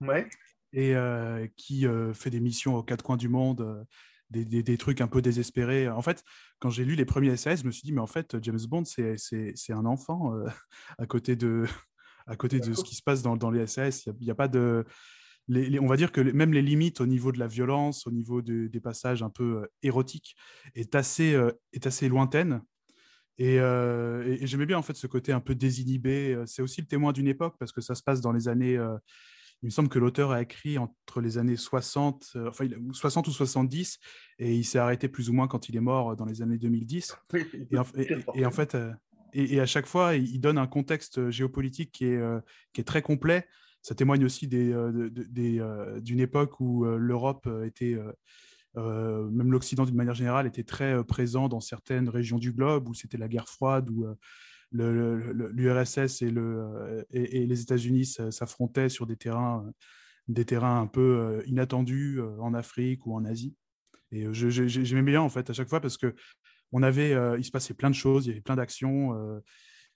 [0.00, 0.28] Ouais,
[0.72, 3.86] et euh, qui euh, fait des missions aux quatre coins du monde,
[4.30, 5.88] des, des- des trucs un peu désespérés.
[5.88, 6.24] En fait,
[6.58, 8.84] quand j'ai lu les premiers SAS, je me suis dit, mais en fait, James Bond,
[8.84, 9.14] c'est-
[9.70, 10.32] un enfant
[10.98, 11.64] à côté de,
[12.26, 14.06] à côté de ce qui se passe dans, dans les SAS.
[14.06, 14.84] Il n'y a, pas de.
[15.46, 18.10] les- les- on va dire que même les limites au niveau de la violence, au
[18.10, 20.34] niveau de- des passages un peu euh, érotiques,
[20.74, 22.60] est assez, euh, est assez lointaine.
[23.38, 26.34] Et, euh, et- et j'aimais bien en fait ce côté un peu désinhibé.
[26.34, 28.76] Euh, C'est aussi le témoin d'une époque parce que ça se passe dans les années.
[28.76, 28.96] euh,
[29.62, 33.26] il me semble que l'auteur a écrit entre les années 60, euh, enfin il- 60
[33.28, 33.98] ou 70,
[34.38, 37.16] et il s'est arrêté plus ou moins quand il est mort dans les années 2010.
[37.32, 37.84] Oui, Et en,
[38.34, 38.76] et- en fait,
[39.32, 42.20] et, à chaque fois, il donne un contexte géopolitique qui est,
[42.74, 43.46] qui est très complet.
[43.80, 45.60] Ça témoigne aussi des, de- des,
[46.02, 47.96] d'une époque où l'Europe était,
[48.76, 48.80] euh,
[49.24, 52.94] euh, même l'Occident d'une manière générale était très présent dans certaines régions du globe où
[52.94, 54.06] c'était la guerre froide, où
[54.72, 59.70] l'URSS et, le, et, les États-Unis s'affrontaient sur des terrains,
[60.28, 63.54] des terrains un peu inattendus en Afrique ou en Asie.
[64.10, 66.14] Et j'aimais bien en fait à chaque fois parce que
[66.72, 69.40] on avait, il se passait plein de choses, il y avait plein d'actions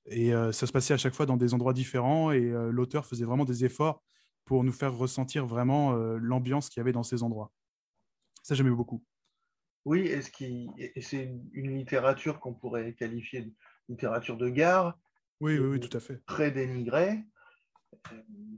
[0.06, 3.44] et ça se passait à chaque fois dans des endroits différents et l'auteur faisait vraiment
[3.44, 4.02] des efforts
[4.44, 7.50] pour nous faire ressentir vraiment l'ambiance qu'il y avait dans ces endroits.
[8.48, 9.04] Ça, j'aimais beaucoup.
[9.84, 10.22] Oui, et,
[11.02, 13.52] c'est une littérature qu'on pourrait qualifier de
[13.90, 14.98] littérature de gare.
[15.42, 16.24] Oui, oui, oui, tout à fait.
[16.24, 17.18] Très dénigrée,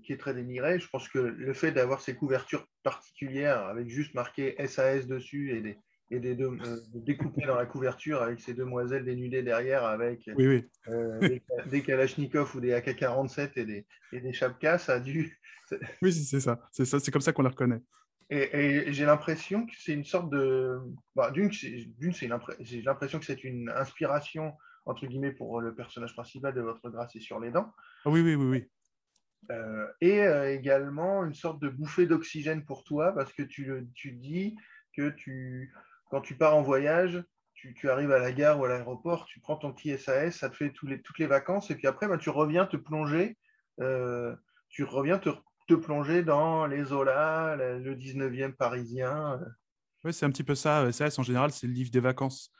[0.05, 0.79] qui est très dénigrée.
[0.79, 5.61] Je pense que le fait d'avoir ces couvertures particulières avec juste marqué SAS dessus et
[5.61, 5.77] des,
[6.13, 10.61] et des deux, euh, dans la couverture avec ces demoiselles dénudées derrière avec euh,
[11.21, 15.37] des, des, Kalachnikov ou des AK-47 et des, et des Chapkas, ça a dû.
[16.01, 16.61] Oui, c'est ça.
[16.71, 17.01] C'est ça.
[17.01, 17.81] C'est comme ça qu'on les reconnaît.
[18.31, 20.79] Et, j'ai l'impression que c'est une sorte de.
[21.17, 24.55] Bah, D'une, j'ai l'impression que c'est une inspiration,
[24.87, 27.73] entre guillemets, pour le personnage principal de Votre Grâce et sur les dents.
[28.05, 28.71] Ah oui, oui, oui, oui.
[29.51, 30.21] Euh, et
[30.55, 34.57] également une sorte de bouffée d'oxygène pour toi, parce que tu, tu dis
[34.97, 35.75] que tu,
[36.11, 39.57] quand tu pars en voyage, tu, arrives à la gare ou à l'aéroport, tu prends
[39.57, 42.31] ton petit SAS, ça te fait les, toutes les vacances, et puis après, bah, tu
[42.31, 43.37] reviens te plonger,
[43.81, 44.35] euh,
[44.69, 45.31] tu reviens te,
[45.75, 49.41] plonger dans les Zola, le 19e parisien.
[50.05, 50.91] Oui, c'est un petit peu ça.
[50.93, 52.51] SAS, en général, c'est le livre des vacances.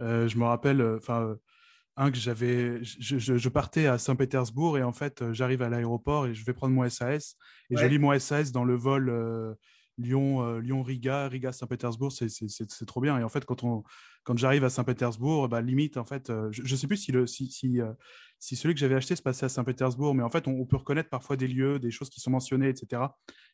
[0.00, 1.36] Euh, je me rappelle, euh, enfin,
[1.96, 6.44] un que j'avais, je, partais à Saint-Pétersbourg et en fait, j'arrive à l'aéroport et je
[6.44, 7.36] vais prendre mon SAS
[7.68, 9.56] et je lis mon SAS dans le vol
[10.00, 13.18] Lyon, euh, Lyon, Riga, Riga, Saint-Pétersbourg, c'est trop bien.
[13.18, 13.82] Et en fait, quand, on,
[14.24, 17.26] quand j'arrive à Saint-Pétersbourg, bah, limite, en fait, euh, je ne sais plus si, le,
[17.26, 17.92] si, si, euh,
[18.38, 21.10] si celui que j'avais acheté se passait à Saint-Pétersbourg, mais en fait, on, peut reconnaître
[21.10, 23.02] parfois des lieux, des choses qui sont mentionnées, etc.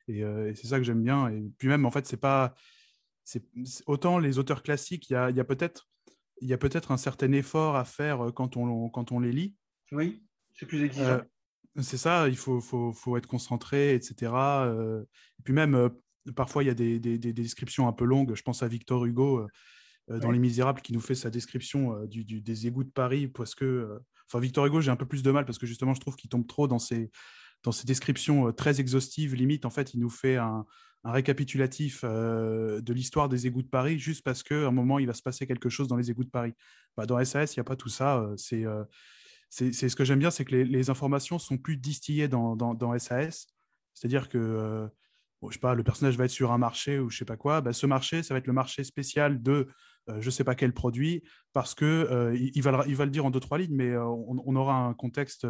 [0.09, 0.23] Et,
[0.55, 1.29] c'est ça que j'aime bien.
[1.29, 2.55] Et puis même, en fait, c'est pas.
[3.25, 3.43] c'est
[3.87, 5.89] autant les auteurs classiques, il y a, y a peut-être
[6.43, 9.57] il y a peut-être un certain effort à faire quand on, quand on les lit.
[9.91, 11.23] Oui, c'est plus exigeant.
[11.81, 14.33] c'est ça, il faut, faut, faut, être concentré, etc.
[15.39, 15.91] et puis même,
[16.35, 18.35] Parfois, il y a des, descriptions un peu longues.
[18.35, 19.47] Je pense à Victor Hugo euh,
[20.11, 23.29] euh, dans Les Misérables qui nous fait sa description euh, des égouts de Paris.
[23.29, 26.01] Parce que, enfin, Victor Hugo, j'ai un peu plus de mal parce que justement, je
[26.01, 27.11] trouve qu'il tombe trop dans ces
[27.85, 29.35] descriptions très exhaustives.
[29.35, 30.65] Limite, en fait, il nous fait un,
[31.05, 35.23] récapitulatif de l'histoire des égouts de Paris juste parce qu'à un moment, il va se
[35.23, 36.53] passer quelque chose dans les égouts de Paris.
[36.97, 38.29] Bah, dans SAS, il n'y a pas tout ça.
[38.37, 38.65] c'est
[39.49, 43.47] c'est ce que j'aime bien, c'est que les, informations sont plus distillées dans, dans SAS.
[43.95, 44.91] C'est-à-dire que
[45.43, 47.61] je sais pas, le personnage va être sur un marché ou je sais pas quoi,
[47.61, 49.69] bah, ce marché, ça va être le marché spécial de
[50.07, 51.23] je euh, je sais pas quel produit,
[51.53, 53.91] parce que euh, il, va le, il, va le, dire en deux trois lignes, mais
[53.91, 55.47] euh, on, aura un contexte,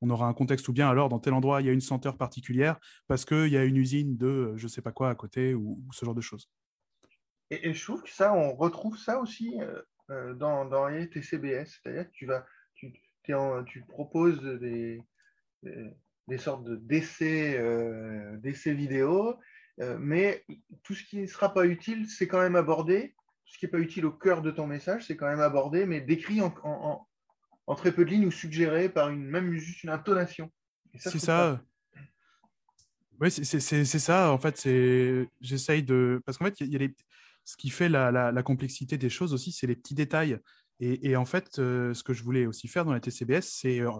[0.00, 2.16] on aura un contexte ou bien alors dans tel endroit il y a une senteur
[2.16, 5.82] particulière parce qu'il y a une usine de je sais pas quoi à côté ou,
[5.92, 6.50] ce genre de choses.
[7.50, 9.58] Et, je trouve que ça, on retrouve ça aussi
[10.08, 12.46] dans, dans les TCBS, c'est-à-dire que tu vas,
[13.22, 15.02] tu, proposes des
[16.38, 19.36] sortes d'essais euh, vidéo,
[19.80, 20.44] euh, mais
[20.82, 23.14] tout ce qui ne sera pas utile, c'est quand même abordé.
[23.46, 25.86] Tout ce qui n'est pas utile au cœur de ton message, c'est quand même abordé,
[25.86, 29.90] mais décrit en, en, très peu de lignes ou suggéré par une, même juste une
[29.90, 30.50] intonation.
[30.96, 31.60] C'est ça.
[33.20, 34.32] Oui, c'est ça.
[34.32, 36.20] En fait, c'est j'essaye de.
[36.26, 36.94] Parce qu'en fait, il y, a les...
[37.44, 40.38] ce qui fait la, la, complexité des choses aussi, c'est les petits détails.
[40.82, 43.80] Et, et en fait, euh, ce que je voulais aussi faire dans la TCBS, c'est
[43.80, 43.90] euh,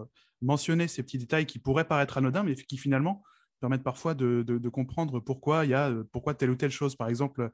[0.41, 3.23] mentionner ces petits détails qui pourraient paraître anodins, mais qui finalement
[3.61, 6.97] permettent parfois de, comprendre pourquoi il y a pourquoi telle ou telle chose.
[6.97, 7.49] Par exemple,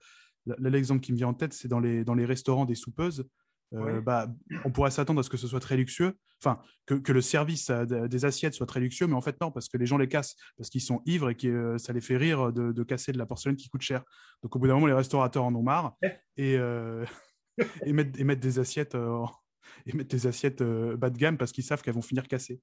[0.58, 3.30] l'exemple qui me vient en tête, c'est dans les, dans les restaurants des soupeuses.
[3.76, 4.28] Euh, bah,
[4.66, 8.26] on pourrait s'attendre à ce que ce soit très luxueux, enfin que, le service des
[8.26, 10.72] assiettes soit très luxueux, mais en fait non, parce que les gens les cassent, parce
[10.72, 13.56] qu'ils sont ivres et que euh, ça les fait rire de, casser de la porcelaine
[13.56, 14.04] qui coûte cher.
[14.42, 15.96] Donc au bout d'un moment, les restaurateurs en ont marre
[16.36, 17.06] et, euh,
[17.86, 18.96] et, mettent des assiettes
[19.86, 22.62] et mettre des assiettes euh, bas de gamme parce qu'ils savent qu'elles vont finir cassées.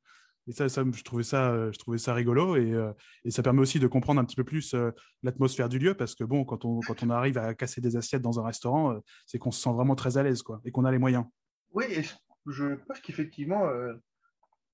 [0.48, 2.92] Et ça, ça, je, trouvais ça, euh, je trouvais ça rigolo et, euh,
[3.24, 4.76] et, ça permet aussi de comprendre un petit peu plus
[5.24, 8.22] l'atmosphère du lieu parce que bon, quand on, quand on arrive à casser des assiettes
[8.22, 10.92] dans un restaurant, c'est qu'on se sent vraiment très à l'aise quoi, et qu'on a
[10.92, 11.24] les moyens.
[11.72, 12.02] Oui, et
[12.46, 13.68] je pense qu'effectivement,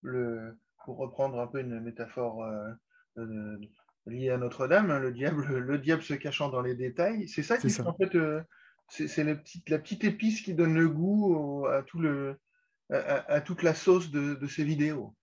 [0.02, 2.44] le, pour reprendre un peu une métaphore
[4.04, 7.56] liée à Notre-Dame, hein, le, diable, le diable se cachant dans les détails, c'est ça
[7.56, 8.14] qui fait en fait
[8.92, 9.34] c'est la
[9.78, 12.36] petite, épice qui donne le goût à, tout le,
[12.90, 15.14] à, toute la sauce de, ces vidéos.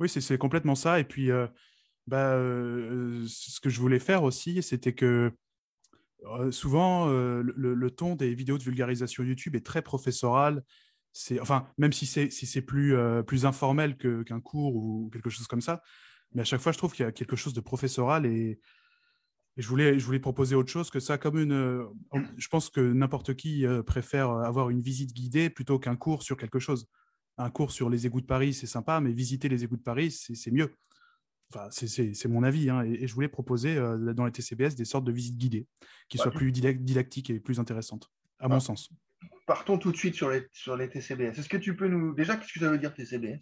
[0.00, 0.98] Oui, c'est complètement ça.
[0.98, 1.46] Et puis, euh,
[2.06, 5.32] bah, euh, ce que je voulais faire aussi, c'était que
[6.24, 10.62] euh, souvent, le, ton des vidéos de vulgarisation YouTube est très professoral.
[11.40, 15.82] Enfin, même si c'est si plus, plus informel qu'un cours ou quelque chose comme ça,
[16.34, 18.58] mais à chaque fois, je trouve qu'il y a quelque chose de professoral et
[19.58, 21.52] Et je voulais, je voulais proposer autre chose que ça, comme une.
[21.52, 21.84] euh,
[22.38, 26.36] Je pense que n'importe qui euh, préfère avoir une visite guidée plutôt qu'un cours sur
[26.36, 26.88] quelque chose.
[27.38, 30.10] Un cours sur les égouts de Paris, c'est sympa, mais visiter les égouts de Paris,
[30.10, 30.74] c'est mieux.
[31.54, 32.70] Enfin, c'est- mon avis.
[32.70, 32.82] hein.
[32.84, 35.66] Et, et je voulais proposer euh, dans les TCBS des sortes de visites guidées
[36.08, 38.90] qui Bah, soient plus didac- didactiques et plus intéressantes, à mon sens.
[39.46, 41.38] Partons tout de suite sur les, sur les TCBS.
[41.38, 42.14] Est-ce que tu peux nous.
[42.14, 43.40] Déjà, qu'est-ce que ça veut dire TCBS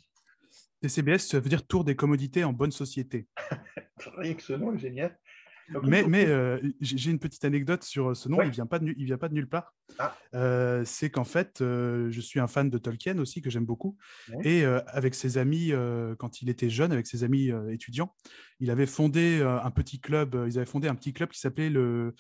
[0.83, 3.29] TCBS, ça veut dire tour des commodités en bonne société.
[4.17, 5.17] Rien que ce nom est génial.
[5.83, 8.47] Mais, euh, j'ai une petite anecdote sur ce nom, Ouais.
[8.47, 9.75] il vient, pas de, nu- il vient pas de nulle part.
[9.99, 10.17] Ah.
[10.35, 13.97] Euh, c'est qu'en fait, euh, je suis un fan de Tolkien aussi, que j'aime beaucoup.
[14.33, 14.47] Ouais.
[14.47, 18.15] Et euh, avec ses amis, euh, quand il était jeune, avec ses amis euh, étudiants,
[18.61, 21.41] il avait fondé euh, un petit club, euh, ils avaient fondé un petit club qui
[21.41, 22.15] s'appelait le euh,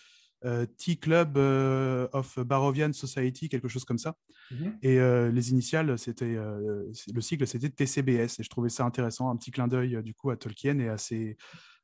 [0.76, 4.16] Tea Club euh, of Barovian Society, quelque chose comme ça.
[4.50, 4.78] Mhm.
[4.82, 8.40] Et euh, les initiales, c'était euh, le sigle, c'était TCBS.
[8.40, 10.88] Et je trouvais ça intéressant, un petit clin d'œil euh, du coup à Tolkien et
[10.88, 11.36] à ses,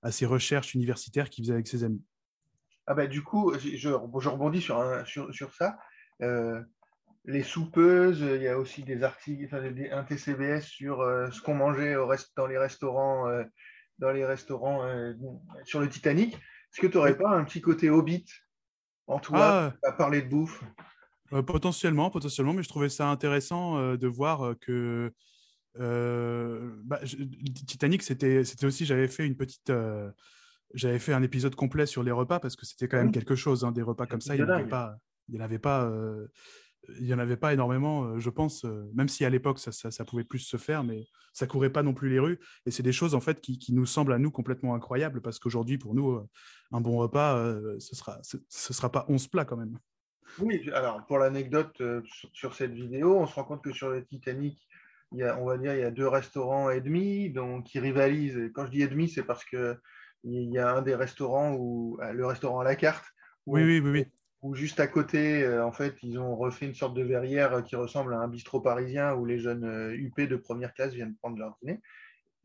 [0.02, 2.02] à ses recherches universitaires qu'il faisait avec ses amis.
[2.86, 5.76] Ah bah, du coup, je, rebondis sur, un- sur, sur ça.
[6.22, 6.62] Euh,
[7.24, 11.42] les soupeuses, il y a aussi des articles, enfin, des- un TCBS sur euh, ce
[11.42, 13.42] qu'on mangeait au rest- dans les restaurants, euh,
[13.98, 15.12] dans les restaurants euh,
[15.64, 16.34] sur le Titanic.
[16.34, 18.24] Est-ce que tu n'aurais pas un petit côté hobbit?
[19.06, 20.62] En toi Ah, à parler de bouffe
[21.32, 25.12] euh, potentiellement, potentiellement, mais je trouvais ça intéressant euh, de voir euh, que
[25.76, 27.16] bah, je-
[27.66, 29.72] Titanic, c'était aussi, j'avais fait une petite.
[30.74, 33.12] j'avais fait un épisode complet sur les repas parce que c'était quand même Oui.
[33.12, 34.34] quelque chose, hein, des repas comme ça.
[34.36, 34.96] Il n'y en avait pas,
[35.28, 36.28] il y en avait pas, euh,
[36.98, 38.64] il y en avait pas énormément, euh, je pense.
[38.64, 41.70] euh, même si à l'époque ça, ça, ça pouvait plus se faire, mais ça courait
[41.70, 42.38] pas non plus les rues.
[42.66, 45.38] Et c'est des choses en fait qui, qui nous semblent à nous complètement incroyables parce
[45.38, 46.28] qu'aujourd'hui pour nous, euh,
[46.72, 47.36] un bon repas,
[47.78, 49.78] ce sera, ce, ce sera pas 11 plats quand même.
[50.38, 54.04] Oui, alors pour l'anecdote sur, sur cette vidéo, on se rend compte que sur le
[54.04, 54.58] Titanic,
[55.12, 57.78] il y a, on va dire, il y a deux restaurants et demi, donc qui
[57.78, 58.36] rivalisent.
[58.36, 59.76] Et quand je dis et demi, c'est parce que
[60.24, 63.04] il y a un des restaurants où le restaurant à la carte,
[63.46, 64.06] où, Oui, oui, oui, oui.
[64.46, 67.62] Où juste à côté, euh, en fait, ils ont refait une sorte de verrière euh,
[67.62, 71.16] qui ressemble à un bistrot parisien où les jeunes euh, UP de première classe viennent
[71.16, 71.80] prendre leur dîner,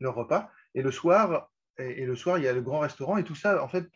[0.00, 0.50] leur repas.
[0.74, 3.36] Et le soir, et, et le soir, il y a le grand restaurant et tout
[3.36, 3.86] ça, en fait,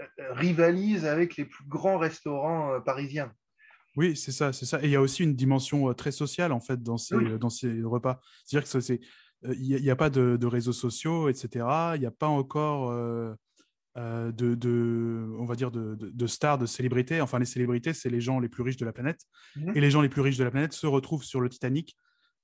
[0.00, 3.32] euh, rivalise avec les plus grands restaurants euh, parisiens.
[3.96, 4.82] Oui, c'est ça, c'est ça.
[4.82, 7.30] Et il y a aussi une dimension euh, très sociale en fait dans ces, Oui.
[7.30, 8.20] euh, dans ces repas.
[8.44, 9.00] C'est-à-dire que c'est,
[9.44, 11.92] euh, il n'y a, pas de, de réseaux sociaux, etc.
[11.94, 13.34] Il n'y a pas encore euh,
[13.96, 17.20] euh, de, de, on va dire, de, de- de stars, de célébrités.
[17.20, 19.20] Enfin, les célébrités, c'est les gens les plus riches de la planète.
[19.56, 19.72] Mhm.
[19.76, 21.96] Et les gens les plus riches de la planète se retrouvent sur le Titanic.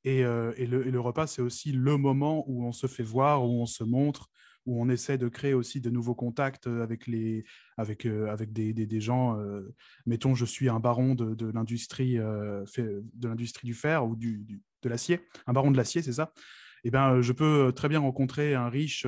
[0.05, 3.03] Et, euh, et le, et le repas, c'est aussi le moment où on se fait
[3.03, 4.29] voir, où on se montre,
[4.65, 7.45] où on essaie de créer aussi de nouveaux contacts avec, les,
[7.77, 9.39] avec, euh, avec des, des, des gens.
[10.07, 12.19] mettons, je suis un baron de, de l'industrie
[12.67, 16.13] fait- de l'industrie du fer ou du, du- de l'acier, un baron de l'acier, c'est
[16.13, 16.33] ça?
[16.85, 19.07] Et ben, je peux très bien rencontrer un riche,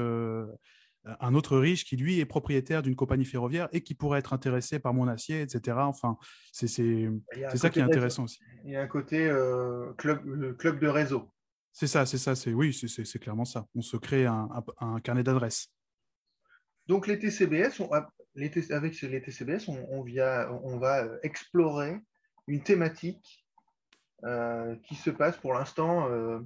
[1.04, 4.78] un autre riche qui lui est propriétaire d'une compagnie ferroviaire et qui pourrait être intéressé
[4.78, 5.76] par mon acier, etc.
[5.80, 6.16] Enfin,
[6.52, 8.38] c'est ça qui est intéressant aussi.
[8.64, 11.28] Il y a un côté euh, club, euh, club de réseau.
[11.72, 13.66] C'est ça, c'est ça, c'est oui, c'est- clairement ça.
[13.74, 14.48] On se crée un,
[14.80, 15.68] un- un carnet d'adresses.
[16.86, 17.90] Donc les TCBS, on-
[18.34, 21.96] les T- avec les TCBS, on, on via- on va euh, explorer
[22.46, 23.44] une thématique
[24.24, 26.38] euh, qui se passe pour l'instant euh,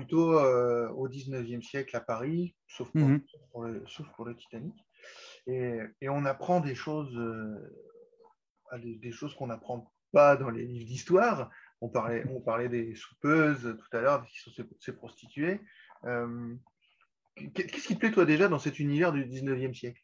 [0.00, 3.20] plutôt euh, au 19e siècle à Paris, sauf pour, Mhm.
[3.52, 4.74] pour le, sauf pour le Titanic.
[5.46, 7.54] Et, et on apprend des choses, euh,
[8.82, 11.50] des, des choses qu'on n'apprend pas dans les livres d'histoire.
[11.80, 15.60] On parlait, on parlait des soupeuses tout à l'heure, qui sont ces, ces prostituées.
[16.04, 16.54] Euh,
[17.54, 20.02] Qu'est-ce qui te plaît, toi, déjà, dans cet univers du 19e siècle?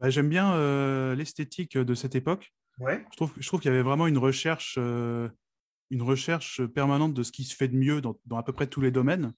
[0.00, 2.54] Bah, J'aime bien l'esthétique de cette époque.
[2.78, 3.04] Ouais.
[3.10, 4.78] Je trouve, je trouve qu'il y avait vraiment une recherche,
[5.90, 8.66] une recherche permanente de ce qui se fait de mieux dans, dans à peu près
[8.66, 9.32] tous les domaines.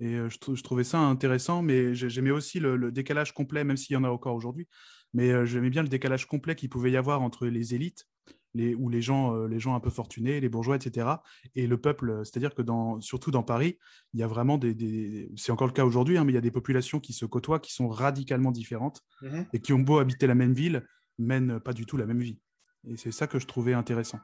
[0.00, 3.32] Et euh, je, trou- je trouvais ça intéressant, mais j'ai- j'aimais aussi le, le décalage
[3.32, 4.68] complet, même s'il y en a encore aujourd'hui.
[5.14, 8.06] Mais euh, j'aimais bien le décalage complet qu'il pouvait y avoir entre les élites,
[8.54, 11.22] les, ou les gens, euh, les gens un peu fortunés, les bourgeois, etc.,
[11.54, 12.20] et le peuple.
[12.24, 13.78] C'est-à-dire que dans, surtout dans Paris,
[14.12, 16.38] il y a vraiment des, des- c'est encore le cas aujourd'hui, hein, mais il y
[16.38, 19.46] a des populations qui se côtoient, qui sont radicalement différentes Mhm.
[19.52, 20.84] et qui ont beau habiter la même ville,
[21.18, 22.40] mènent pas du tout la même vie.
[22.86, 24.18] Et c'est ça que je trouvais intéressant.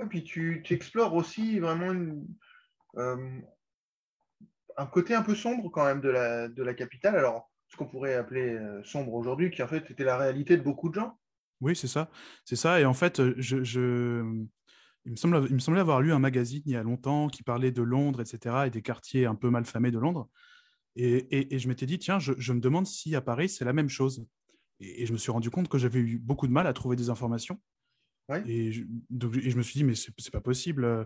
[0.00, 1.94] Et puis tu, explores aussi vraiment
[2.96, 3.40] euh,
[4.76, 7.16] un côté un peu sombre quand même de la, de la capitale.
[7.16, 10.62] Alors, ce qu'on pourrait appeler euh, sombre aujourd'hui, qui en fait était la réalité de
[10.62, 11.18] beaucoup de gens.
[11.60, 12.10] Oui, c'est ça.
[12.44, 12.80] C'est ça.
[12.80, 14.22] Et en fait, euh, je,
[15.04, 17.42] il, me semble, il me semblait avoir lu un magazine il y a longtemps qui
[17.42, 20.28] parlait de Londres, etc., et des quartiers un peu malfamés de Londres.
[20.96, 23.88] Et, et- je m'étais dit, tiens, je, me demande si à Paris, c'est la même
[23.88, 24.26] chose.
[24.80, 27.10] Et je me suis rendu compte que j'avais eu beaucoup de mal à trouver des
[27.10, 27.60] informations.
[28.28, 28.42] Ouais.
[28.48, 30.84] Et, je, donc, et je me suis dit, mais c'est pas possible.
[30.84, 31.04] euh,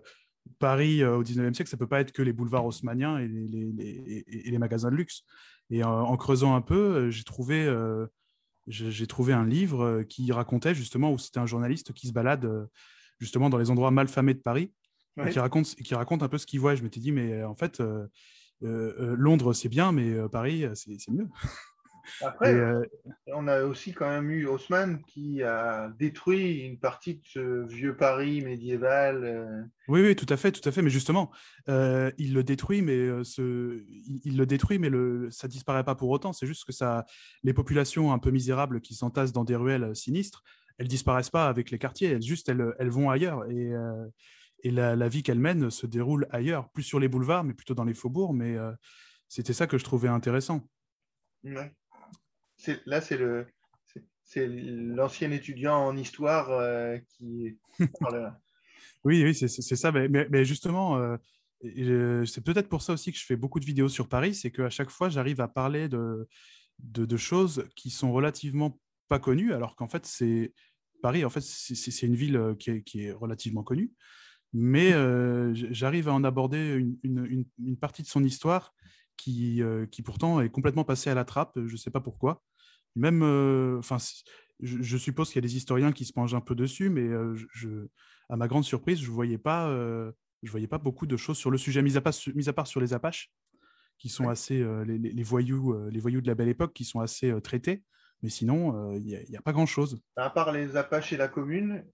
[0.58, 3.46] Paris euh, au 19e siècle, ça peut pas être que les boulevards haussmanniens et les,
[3.48, 5.22] les- les- et- et les magasins de luxe.
[5.70, 8.06] Et euh, en creusant un peu, j'ai trouvé, euh,
[8.66, 12.48] j'ai j'ai trouvé un livre qui racontait justement, où c'était un journaliste qui se balade
[13.18, 14.72] justement dans les endroits mal famés de Paris,
[15.26, 16.72] et qui, raconte, qui raconte un peu ce qu'il voit.
[16.74, 17.82] Et je m'étais dit, mais en fait,
[18.60, 21.28] Londres, c'est bien, mais Paris, c'est mieux.
[22.22, 22.82] Après, Et, euh,
[23.28, 27.96] on a aussi quand même eu Haussmann qui a détruit une partie de ce vieux
[27.96, 29.24] Paris médiéval.
[29.24, 30.82] euh, Oui, oui, tout à fait, tout à fait.
[30.82, 31.30] Mais justement,
[31.68, 33.82] euh, il le détruit, mais ce...
[33.88, 35.28] il, il le détruit, mais le...
[35.30, 36.32] ça disparaît pas pour autant.
[36.32, 37.04] C'est juste que ça,
[37.42, 40.42] les populations un peu misérables qui s'entassent dans des ruelles sinistres,
[40.78, 42.10] elles disparaissent pas avec les quartiers.
[42.12, 44.06] Elles juste, elles, elles vont ailleurs et, euh,
[44.62, 47.74] et la, la vie qu'elles mènent se déroule ailleurs, plus sur les boulevards, mais plutôt
[47.74, 48.34] dans les faubourgs.
[48.34, 48.72] Mais euh,
[49.28, 50.68] c'était ça que je trouvais intéressant.
[51.44, 51.72] ouais.
[52.86, 53.46] Là, c'est le.
[54.24, 57.58] c'est- l'ancien étudiant en histoire euh, qui
[58.00, 58.34] parle.
[59.04, 59.92] Oui, oui, c'est ça.
[59.92, 61.16] Mais, justement, euh,
[61.64, 64.50] euh, c'est peut-être pour ça aussi que je fais beaucoup de vidéos sur Paris, c'est
[64.50, 66.28] qu'à chaque fois, j'arrive à parler de,
[66.78, 70.52] de, choses qui sont relativement pas connues, alors qu'en fait, c'est
[71.02, 73.92] Paris, en fait, c'est une ville euh, qui est, qui est relativement connue,
[74.52, 78.74] mais euh, j'arrive à en aborder une, une- une- partie de son histoire
[79.16, 82.42] qui, euh, qui pourtant est complètement passée à la trappe, je ne sais pas pourquoi.
[82.96, 83.98] Même, euh, enfin,
[84.60, 87.02] je, je suppose qu'il y a des historiens qui se penchent un peu dessus, mais
[87.06, 87.86] euh, je-
[88.28, 91.38] à ma grande surprise, je ne voyais, pas, euh, je voyais pas beaucoup de choses
[91.38, 93.30] sur le sujet, mis à part, su- mis à, part sur les Apaches,
[93.98, 94.32] qui sont Ouais.
[94.32, 97.82] assez, les, voyous, les voyous de la belle époque, qui sont assez traités.
[98.22, 100.00] Mais sinon, il n'y a, pas grand-chose.
[100.16, 101.84] À part les Apaches et la commune.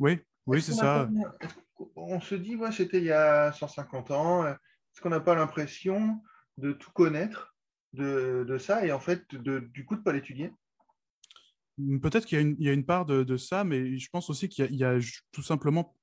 [0.00, 0.18] Oui,
[0.60, 1.08] c'est ça.
[1.08, 1.48] pas-
[1.96, 4.46] On se dit, ouais, c'était il y a 150 ans.
[4.46, 6.20] Est-ce qu'on n'a pas l'impression
[6.56, 7.53] de tout connaître?
[7.94, 10.52] De, ça et en fait, du coup, de ne pas l'étudier.
[12.02, 14.98] Peut-être qu'il y, a une- part de, ça, mais je pense aussi qu'il y a,
[15.32, 15.94] tout simplement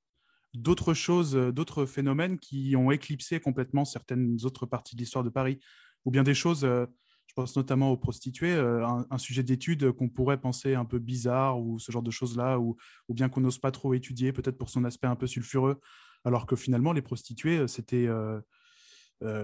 [0.54, 5.30] d'autres choses, euh, d'autres phénomènes qui ont éclipsé complètement certaines autres parties de l'histoire de
[5.30, 5.58] Paris,
[6.04, 6.84] ou bien des choses, euh,
[7.26, 11.58] je pense notamment aux prostituées, euh, un, sujet d'étude qu'on pourrait penser un peu bizarre,
[11.58, 12.76] ou ce genre de choses-là, ou,
[13.08, 15.80] ou bien qu'on n'ose pas trop étudier, peut-être pour son aspect un peu sulfureux,
[16.26, 18.08] alors que finalement, les prostituées, c'était...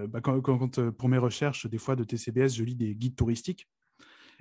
[0.06, 3.68] bah, quand, euh, pour mes recherches, des fois de TCBS, je lis des guides touristiques.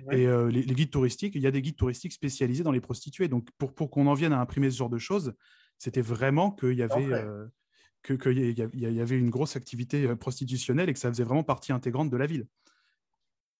[0.04, 0.20] Ouais.
[0.20, 2.80] Et euh, les, les guides touristiques, il y a des guides touristiques spécialisés dans les
[2.80, 3.28] prostituées.
[3.28, 5.34] Donc, pour, pour qu'on en vienne à imprimer ce genre de choses,
[5.78, 7.46] c'était vraiment qu'il y avait, euh,
[8.02, 11.24] que, que y, a- y avait une grosse activité euh, prostitutionnelle et que ça faisait
[11.24, 12.46] vraiment partie intégrante de la ville.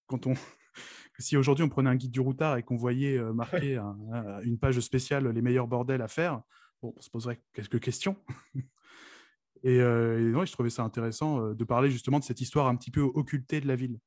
[0.06, 0.34] Quand on,
[1.18, 4.40] si aujourd'hui on prenait un guide du routard et qu'on voyait euh, marqué un- un-
[4.42, 6.42] une page spéciale les meilleurs bordels à faire,
[6.82, 8.16] bon, on se poserait quelques questions.
[9.64, 12.66] Et, euh, et ouais, je trouvais ça intéressant euh, de parler justement de cette histoire
[12.66, 13.98] un petit peu occultée de la ville.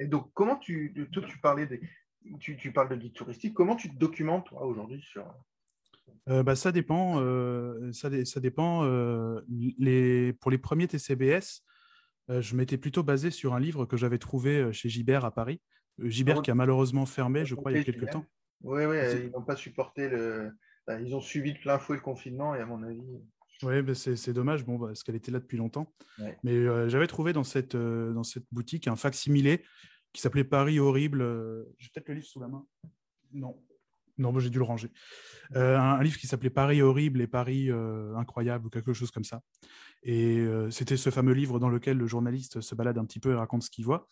[0.00, 0.94] Et donc, comment tu.
[1.12, 1.80] Toi, tu parlais des.
[2.40, 3.54] Tu, tu parles de guide touristique.
[3.54, 5.24] Comment tu te documentes, toi, aujourd'hui, sur.
[6.28, 7.20] Euh, bah, ça dépend.
[7.20, 8.84] euh, ça, dé- ça dépend.
[8.84, 9.40] euh,
[9.78, 11.62] les, pour les premiers TCBS,
[12.28, 15.60] je m'étais plutôt basé sur un livre que j'avais trouvé chez Gibert à Paris.
[16.02, 18.24] Gibert Ah qui a malheureusement fermé, je crois, il y a quelques temps.
[18.62, 20.50] Oui, oui, ils n'ont pas supporté le.
[20.88, 23.02] enfin, ils ont suivi de plein fouet le confinement et à mon avis.
[23.64, 25.92] Oui, bah, c'est dommage, bon, parce qu'elle était là depuis longtemps.
[26.18, 26.36] Ouais.
[26.44, 29.62] Mais euh, j'avais trouvé dans cette, euh, dans cette boutique un facsimilé
[30.12, 31.22] qui s'appelait Paris horrible.
[31.22, 32.64] euh, J'ai peut-être le livre sous la main.
[33.32, 33.56] Non.
[34.16, 34.92] Non, bah, j'ai dû le ranger.
[35.54, 37.68] Un, un livre qui s'appelait Paris horrible et Paris
[38.16, 39.42] incroyable ou quelque chose comme ça.
[40.04, 43.34] Et c'était ce fameux livre dans lequel le journaliste se balade un petit peu et
[43.34, 44.08] raconte ce qu'il voit.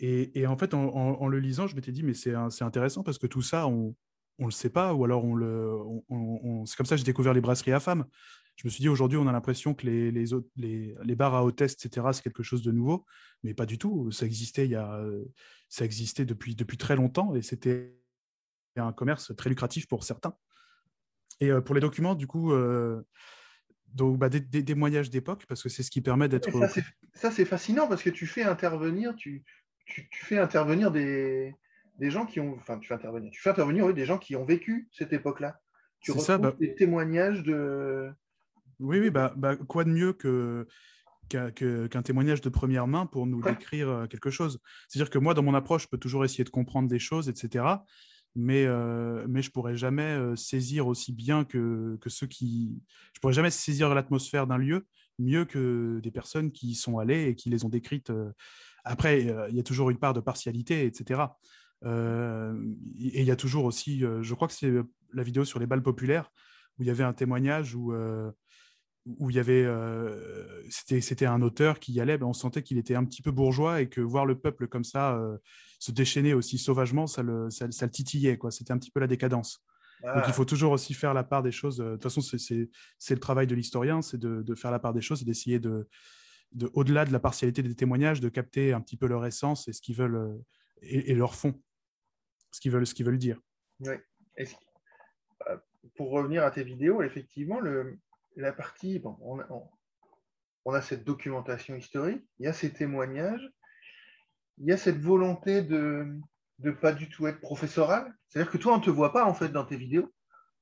[0.00, 3.02] Et, et en fait, en, en- en le lisant, je m'étais dit, mais c'est intéressant
[3.02, 3.94] parce que tout ça, on
[4.38, 5.72] ne le sait pas, ou alors on le.
[5.74, 8.04] on- on- on- C'est comme ça que j'ai découvert les brasseries à femmes.
[8.58, 11.34] Je me suis dit, aujourd'hui, on a l'impression que les, les, autres- les, les bars
[11.36, 13.06] à hôtesse, etc., c'est quelque chose de nouveau,
[13.44, 14.10] mais pas du tout.
[14.10, 15.00] Ça existait, il y a,
[15.68, 17.94] ça existait depuis, depuis très longtemps et c'était
[18.76, 20.34] un commerce très lucratif pour certains.
[21.40, 23.00] Et euh, pour les documents, du coup, euh,
[23.94, 26.50] donc, bah, des, des témoignages d'époque, parce que c'est ce qui permet d'être.
[27.14, 29.44] Ça, c'est- fascinant parce que tu fais intervenir, tu,
[29.86, 31.54] tu, tu fais intervenir des,
[32.00, 32.56] des gens qui ont.
[32.56, 33.30] Enfin, tu fais intervenir.
[33.30, 35.60] Tu fais intervenir oui, des gens qui ont vécu cette époque-là.
[36.00, 38.10] Tu retrouves ça, bah- des témoignages de.
[38.80, 40.66] Oui, oui, bah, bah, quoi de mieux que
[41.28, 44.60] qu'un témoignage de première main pour nous décrire euh, quelque chose?
[44.88, 47.64] C'est-à-dire que moi, dans mon approche, je peux toujours essayer de comprendre des choses, etc.
[48.34, 52.80] Mais, euh, mais je pourrais jamais euh, saisir aussi bien que, que ceux qui...
[53.14, 54.86] Je pourrais jamais saisir l'atmosphère d'un lieu
[55.18, 58.10] mieux que des personnes qui y sont allées et qui les ont décrites.
[58.10, 58.30] euh.
[58.84, 59.20] Après,
[59.50, 61.22] il y a toujours une part de partialité, etc.
[61.84, 62.54] Euh,
[62.98, 64.72] et il y a toujours aussi, je crois que c'est
[65.12, 66.30] la vidéo sur les balles populaires,
[66.78, 68.30] où il y avait un témoignage où, euh,
[69.18, 72.78] où il y avait, euh, c'était, un auteur qui y allait, ben, on sentait qu'il
[72.78, 75.38] était un petit peu bourgeois et que voir le peuple comme ça euh,
[75.78, 78.50] se déchaîner aussi sauvagement, ça le, ça, ça le titillait, quoi.
[78.50, 79.64] C'était un petit peu la décadence.
[80.02, 81.78] Donc il faut toujours aussi faire la part des choses.
[81.78, 82.68] De toute façon, c'est,
[83.10, 85.88] le travail de l'historien, c'est de, de faire la part des choses et d'essayer de,
[86.52, 89.72] de, au-delà de la partialité des témoignages, de capter un petit peu leur essence et
[89.72, 90.44] ce qu'ils veulent euh,
[90.82, 91.60] et, et leur fond.
[92.52, 93.40] ce qu'ils veulent, ce qu'ils veulent dire.
[93.86, 95.56] Euh,
[95.96, 97.98] pour revenir à tes vidéos, effectivement, le,
[98.40, 99.68] la partie, bon, on, a, on-
[100.64, 103.48] on a cette documentation historique, il y a ces témoignages,
[104.58, 106.18] il y a cette volonté de
[106.60, 108.12] ne pas du tout être professoral.
[108.28, 110.12] C'est-à-dire que toi, on ne te voit pas en fait dans tes vidéos.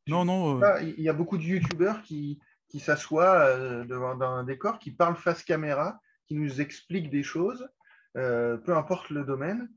[0.06, 0.56] Non, non.
[0.56, 4.78] euh, Là, il y a beaucoup de youtubeurs qui, qui s'assoient euh, devant un décor,
[4.78, 7.68] qui parlent face caméra, qui nous expliquent des choses,
[8.16, 9.68] euh, peu importe le domaine.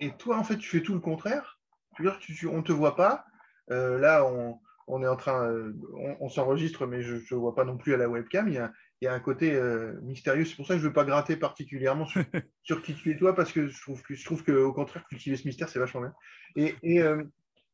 [0.00, 1.60] Et toi, en fait, tu fais tout le contraire.
[1.96, 3.26] Tu- tu- on ne te voit pas.
[3.70, 4.58] Euh, là, on,
[4.92, 7.94] on est en train, euh, on, on s'enregistre, mais je ne vois pas non plus
[7.94, 8.48] à la webcam.
[8.48, 10.44] Il y a, il y a un côté euh, mystérieux.
[10.44, 12.22] C'est pour ça que je ne veux pas gratter particulièrement sur,
[12.62, 15.36] sur qui tu es toi, parce que je trouve que je trouve qu'au contraire, cultiver
[15.36, 16.14] ce mystère, c'est vachement bien.
[16.56, 17.16] Et, et, euh,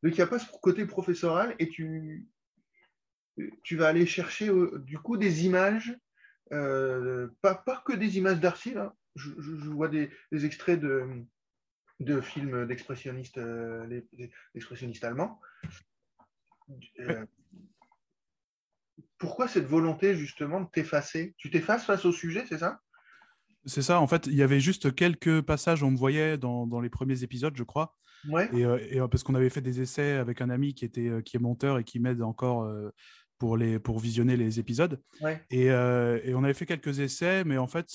[0.03, 2.27] donc, il n'y a pas ce côté professoral et tu,
[3.63, 5.97] tu vas aller chercher euh, du coup des images,
[6.49, 8.77] pas, pas que des images d'archives.
[8.77, 8.93] hein.
[9.15, 11.23] Je, je- je vois des, des extraits de,
[11.99, 15.39] de films d'expressionnistes les- les expressionnistes allemands.
[16.99, 17.25] Euh,
[19.17, 21.33] pourquoi cette volonté justement de t'effacer?
[21.37, 22.79] Tu t'effaces face au sujet, c'est ça?
[23.65, 26.79] C'est ça, en fait, il y avait juste quelques passages, on me voyait dans, dans
[26.79, 27.95] les premiers épisodes, je crois.
[28.27, 28.49] Ouais.
[28.53, 31.11] Et, euh, et, euh, parce qu'on avait fait des essais avec un ami qui, était,
[31.23, 32.69] qui est monteur et qui m'aide encore
[33.37, 35.01] pour, les, pour visionner les épisodes.
[35.19, 35.43] Ouais.
[35.49, 37.89] Et, euh, et on avait fait quelques essais, mais en fait,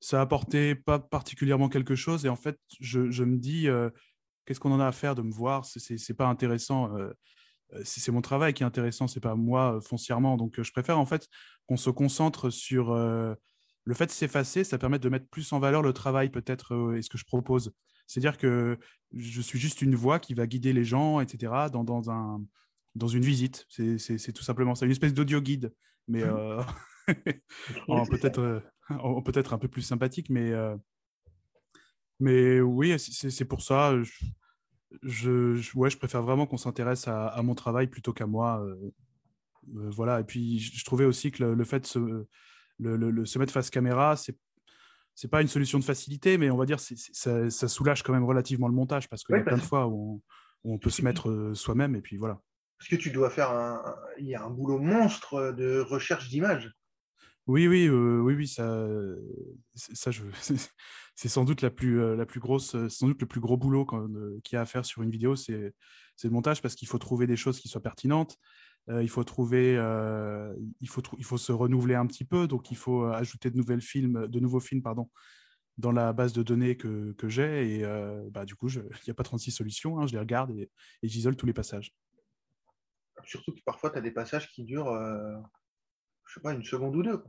[0.00, 2.24] ça apportait pas particulièrement quelque chose.
[2.26, 3.90] Et en fait, je, je me dis, euh,
[4.44, 5.64] qu'est-ce qu'on en a à faire de me voir?
[5.64, 6.96] C'est- pas intéressant.
[6.96, 7.12] euh,
[7.84, 10.36] c'est c'est mon travail qui est intéressant, c'est pas moi euh, foncièrement.
[10.36, 11.28] Donc, euh, je préfère en fait
[11.66, 13.34] qu'on se concentre sur euh,
[13.84, 14.64] le fait de s'effacer.
[14.64, 17.24] Ça permet de mettre plus en valeur le travail peut-être euh, et ce que je
[17.24, 17.72] propose.
[18.06, 18.78] C'est-à-dire que
[19.14, 21.70] je suis juste une voix qui va guider les gens, etc.
[21.72, 22.42] Dans, dans un
[22.96, 23.66] dans une visite.
[23.68, 25.72] C'est- tout simplement ça, une espèce d'audio guide,
[26.08, 26.62] mais euh,
[27.88, 30.76] en peut-être euh, peut-être un peu plus sympathique, mais euh,
[32.18, 33.94] mais oui, c'est c'est pour ça.
[34.02, 34.12] Je,
[35.02, 38.60] je, je- ouais, je préfère vraiment qu'on s'intéresse à, à mon travail plutôt qu'à moi.
[38.64, 38.90] euh,
[39.76, 40.20] euh, voilà.
[40.20, 41.98] Et puis, je, je trouvais aussi que le, le fait de se,
[42.78, 44.36] le, se mettre face caméra, c'est
[45.14, 48.12] c'est pas une solution de facilité, mais on va dire c'est- ça, ça soulage quand
[48.12, 50.22] même relativement le montage parce qu'il Ouais, y a plein de fois où
[50.64, 52.40] on, où on peut se mettre euh, soi-même et puis voilà.
[52.78, 53.82] Parce que tu dois faire un-
[54.18, 56.70] il y a un boulot monstre de recherche d'images.
[57.50, 58.86] Oui, oui, euh, oui, oui, ça,
[59.74, 60.22] c'est- ça je,
[61.16, 63.56] c'est sans doute la plus, euh, la plus grosse, euh, sans doute le plus gros
[63.56, 63.84] boulot
[64.44, 65.74] qu'il y a à faire sur une vidéo, c'est,
[66.22, 68.38] le montage parce qu'il faut trouver des choses qui soient pertinentes.
[68.88, 69.74] il faut trouver,
[70.80, 74.38] il faut, se renouveler un petit peu, donc il faut ajouter de nouvelles films, de
[74.38, 75.10] nouveaux films, pardon,
[75.76, 77.84] dans la base de données que, j'ai et
[78.30, 80.70] bah, du coup, il n'y a pas 36 solutions, hein, je les regarde et,
[81.02, 81.92] et j'isole tous les passages.
[83.24, 84.94] Surtout que parfois, tu as des passages qui durent,
[86.26, 87.24] je sais pas, une seconde ou deux.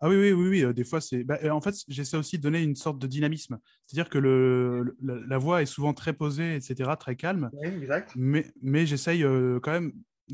[0.00, 0.64] Ah oui, oui, oui, oui.
[0.64, 1.24] euh, des fois, c'est.
[1.24, 3.58] bah, euh, en fait, j'essaie aussi de donner une sorte de dynamisme.
[3.86, 7.50] C'est-à-dire que le, le- la, la voix est souvent très posée, etc., très calme.
[7.52, 8.12] Oui, exact.
[8.16, 9.92] Mais, mais j'essaye euh, quand même,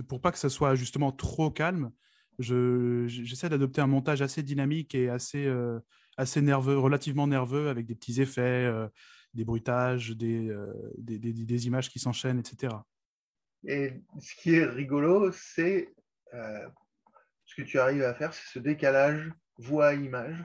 [0.09, 1.91] pour pas que ça soit justement trop calme,
[2.39, 5.79] je- j'essaie d'adopter un montage assez dynamique et assez, euh,
[6.17, 8.89] assez nerveux, relativement nerveux, avec des petits effets, euh,
[9.35, 10.55] des bruitages, des,
[10.99, 12.75] des, des- des images qui s'enchaînent, etc.
[13.67, 15.95] Et ce qui est rigolo, c'est
[16.33, 20.45] ce que tu arrives à faire, c'est ce décalage voix-image.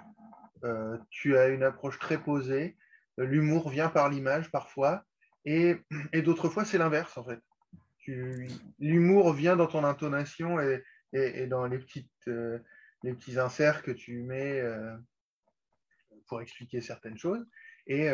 [0.63, 2.77] Euh, tu as une approche très posée.
[3.17, 5.03] L'humour vient par l'image parfois.
[5.45, 5.77] Et,
[6.13, 7.39] et d'autres fois, c'est l'inverse, en fait.
[8.79, 10.83] L'humour vient dans ton intonation et,
[11.13, 12.59] et- dans les, petites, euh,
[13.03, 14.95] les petits inserts que tu mets euh,
[16.27, 17.45] pour expliquer certaines choses.
[17.85, 18.11] Et, et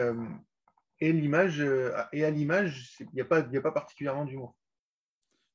[0.99, 4.55] et à l'image, il n'y a, pas- y a pas particulièrement d'humour.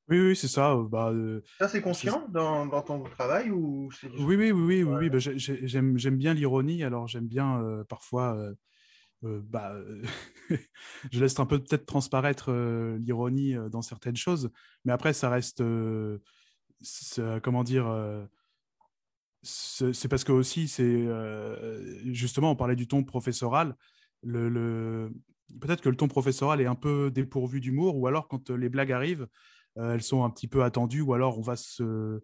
[0.09, 0.75] Oui, oui, c'est ça.
[0.89, 4.93] Bah, euh, Ça, c'est conscient dans, dans ton travail ou Oui, oui, oui, oui, oui,
[5.01, 8.35] oui, bah, j'ai- j'ai- j'aime, j'aime bien l'ironie, alors j'aime bien euh, parfois,
[9.23, 9.75] euh, bah,
[11.11, 12.51] je laisse un peu peut-être transparaître
[12.99, 14.49] l'ironie dans certaines choses,
[14.85, 15.61] mais après ça reste,
[17.43, 18.27] comment dire,
[19.41, 21.05] c'est parce que aussi c'est
[22.11, 23.75] justement on parlait du ton professoral,
[24.23, 25.11] le, le-
[25.61, 28.91] peut-être que le ton professoral est un peu dépourvu d'humour, ou alors quand les blagues
[28.91, 29.27] arrivent,
[29.75, 32.21] elles sont un petit peu attendues, ou alors on va se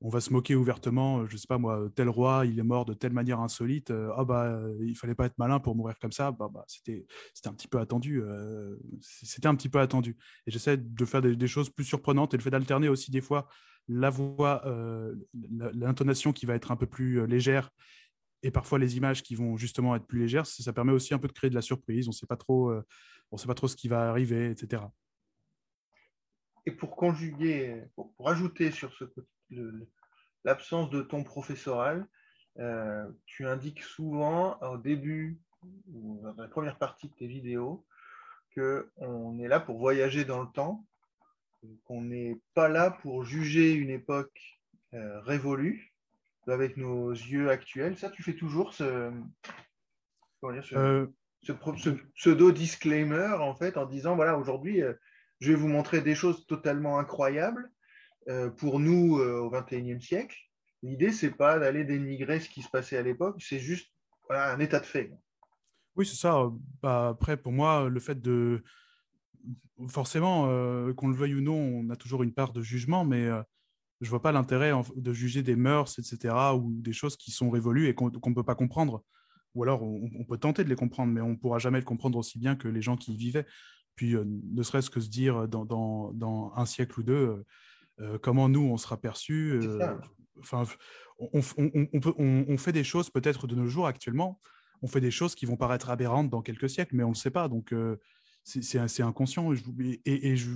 [0.00, 2.84] on va se moquer ouvertement, euh, je sais pas moi, tel roi, il est mort
[2.84, 5.98] de telle manière insolite, euh, ah bah euh, il fallait pas être malin pour mourir
[5.98, 7.04] comme ça, bah, bah, c'était
[7.34, 10.16] c'était un petit peu attendu, euh, c'était un petit peu attendu.
[10.46, 13.48] Et j'essaie de faire des, choses plus surprenantes et le fait d'alterner aussi des fois
[13.88, 15.14] la voix, euh,
[15.74, 17.70] l'intonation qui va être un peu plus euh, légère
[18.42, 21.26] et parfois les images qui vont justement être plus légères, ça permet aussi un peu
[21.26, 22.84] de créer de la surprise, on sait pas trop, euh,
[23.32, 24.82] on sait pas trop ce qui va arriver, etc.
[26.68, 29.04] Et pour conjuguer, pour, pour ajouter sur ce
[30.44, 32.06] l'absence de ton professoral,
[32.58, 35.38] euh, tu indiques souvent au début
[35.94, 37.86] ou dans la première partie de tes vidéos
[38.54, 40.84] qu'on est là pour voyager dans le temps,
[41.84, 44.60] qu'on n'est pas là pour juger une époque
[44.92, 45.94] euh, révolue
[46.46, 47.96] avec nos yeux actuels.
[47.96, 49.10] Ça, tu fais toujours ce,
[50.52, 51.06] dire, ce, Euh,
[51.42, 54.92] ce pro- ce pseudo-disclaimer, en fait, en disant, voilà, aujourd'hui, euh,
[55.40, 57.70] je vais vous montrer des choses totalement incroyables
[58.28, 60.36] euh, pour nous euh, au XXIe siècle.
[60.82, 63.92] L'idée, c'est pas d'aller dénigrer ce qui se passait à l'époque, c'est juste
[64.30, 65.12] un état de fait.
[65.96, 66.50] Oui, c'est ça.
[66.82, 68.62] Bah, après, pour moi, le fait de.
[69.88, 73.28] Forcément, euh, qu'on le veuille ou non, on a toujours une part de jugement, mais
[74.00, 77.86] je vois pas l'intérêt de juger des mœurs, etc., ou des choses qui sont révolues
[77.86, 79.04] et qu'on qu'on ne peut pas comprendre.
[79.54, 81.84] Ou alors, on, on peut tenter de les comprendre, mais on ne pourra jamais le
[81.84, 83.46] comprendre aussi bien que les gens qui y vivaient.
[83.98, 87.44] Puis, euh, ne serait-ce que se dire dans, dans- dans un siècle ou deux, euh,
[88.00, 89.58] euh, comment nous, on sera perçus.
[89.60, 89.78] Euh.
[90.40, 90.62] Enfin,
[91.18, 94.40] on, on- on- on peut- on- on fait des choses peut-être de nos jours actuellement
[94.80, 97.18] on fait des choses qui vont paraître aberrantes dans quelques siècles, mais on ne le
[97.18, 97.48] sait pas.
[97.48, 97.96] Donc, euh,
[98.44, 99.52] c'est- assez inconscient.
[99.52, 100.52] Et, je, et- et- et je-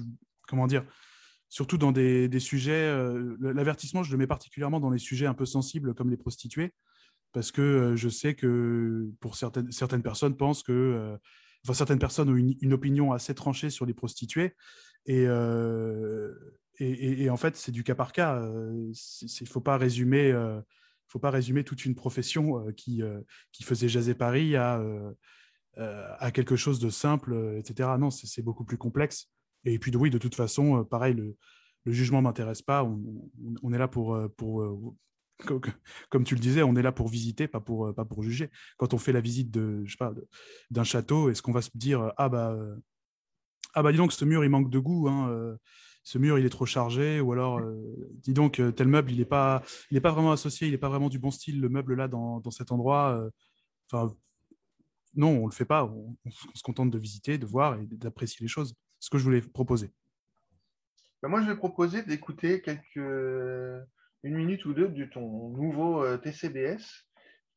[0.47, 0.85] comment dire,
[1.49, 5.35] surtout dans des, des sujets, euh, l'avertissement, je le mets particulièrement dans les sujets un
[5.35, 6.73] peu sensibles comme les prostituées,
[7.33, 11.17] parce que euh, je sais que pour certaines, certaines personnes pensent que, euh,
[11.73, 14.55] certaines personnes ont une, opinion assez tranchée sur les prostituées.
[15.07, 16.33] Et, euh,
[17.31, 18.43] en fait, c'est du cas par cas.
[18.43, 20.33] Il ne faut pas résumer.
[20.33, 20.61] euh,
[21.13, 23.21] faut pas résumer toute une profession euh, qui, euh,
[23.63, 25.13] faisait jaser Paris à, euh,
[25.79, 27.91] euh, quelque chose de simple, euh, etc.
[27.99, 29.29] Non, c'est beaucoup plus complexe.
[29.65, 31.37] Et puis, oui, de toute façon, euh, pareil, le,
[31.87, 32.83] jugement ne m'intéresse pas.
[32.85, 33.31] On,
[33.63, 34.79] on- est là pour, euh, pour euh,
[36.09, 38.51] comme tu le disais, on est là pour visiter, pas pour, euh, pas pour juger.
[38.77, 42.77] Quand on fait la visite d'un château, est-ce qu'on va se dire, ah bah, euh,
[43.75, 45.57] ah bah, dis donc, ce mur, il manque de goût, hein, euh,
[46.05, 47.77] ce mur, il est trop chargé, ou alors, euh,
[48.23, 49.63] dis donc, euh, tel meuble, il n'est pas,
[50.03, 52.51] pas vraiment associé, il n'est pas vraiment du bon style, le meuble là, dans, dans
[52.51, 53.31] cet endroit.
[53.95, 54.09] euh,
[55.15, 55.85] non, on le fait pas.
[55.85, 58.75] On, se on se contente de visiter, de voir et d'apprécier les choses.
[58.99, 59.93] C'est ce que je voulais proposer.
[61.23, 62.97] Ben, moi, je vais proposer d'écouter quelques
[64.23, 67.07] une minute ou deux de ton nouveau euh, TCBS.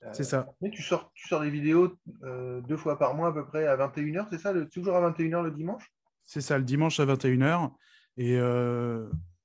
[0.03, 0.47] Euh, C'est ça.
[0.61, 1.93] mais tu sors, tu sors des vidéos
[2.23, 5.11] euh, deux fois par mois à peu près à 21h, c'est ça le- Toujours à
[5.11, 5.91] 21h le dimanche?
[6.23, 7.71] C'est ça, le dimanche à 21h.
[8.17, 8.37] Et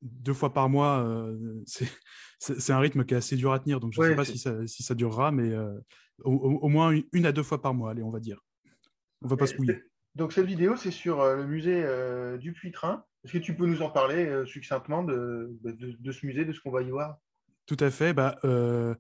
[0.02, 3.80] deux fois par mois, euh, c'est un rythme qui est assez dur à tenir.
[3.80, 5.78] Donc, je ne Ouais, sais pas si ça, si ça durera, mais euh,
[6.24, 8.40] au, moins une, une à deux fois par mois, allez, on va dire.
[9.22, 9.82] On va pas se mouiller.
[10.16, 13.04] Donc cette vidéo, c'est sur le musée euh, du Puy-Train.
[13.24, 16.52] Est-ce que tu peux nous en parler euh, succinctement de, de- de ce musée, de
[16.52, 17.18] ce qu'on va y voir?
[17.66, 18.12] Tout à fait.
[18.12, 18.94] Bah, euh,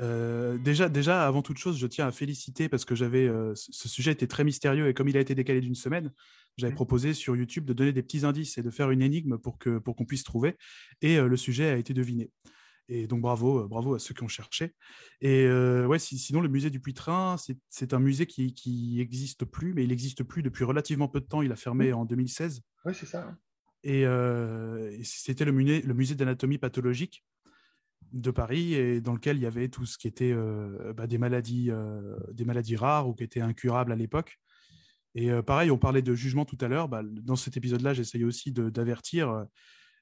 [0.00, 4.12] euh, déjà, déjà, avant toute chose, je tiens à féliciter parce que j'avais ce sujet
[4.12, 6.12] était très mystérieux et comme il a été décalé d'une semaine,
[6.58, 6.76] j'avais Mhm.
[6.76, 9.78] proposé sur YouTube de donner des petits indices et de faire une énigme pour que
[9.78, 10.56] pour qu'on puisse trouver.
[11.00, 12.30] Et le sujet a été deviné.
[12.88, 14.74] Et donc bravo, bravo à ceux qui ont cherché.
[15.20, 19.00] Et euh, ouais, si- sinon le musée du Puy-Train, c'est c'est un musée qui qui
[19.00, 21.42] existe plus, mais il existe plus depuis relativement peu de temps.
[21.42, 22.60] Il a fermé en 2016.
[22.84, 23.34] Oui, c'est ça.
[23.84, 27.24] Et, euh, c'était le musée, d'anatomie pathologique
[28.12, 31.18] de Paris, et dans lequel il y avait tout ce qui était euh, bah, des,
[31.18, 34.38] maladies, euh, des maladies rares ou qui étaient incurables à l'époque.
[35.14, 36.88] Et pareil, on parlait de jugement tout à l'heure.
[36.88, 39.46] Bah, dans cet épisode-là, j'essayais aussi d'avertir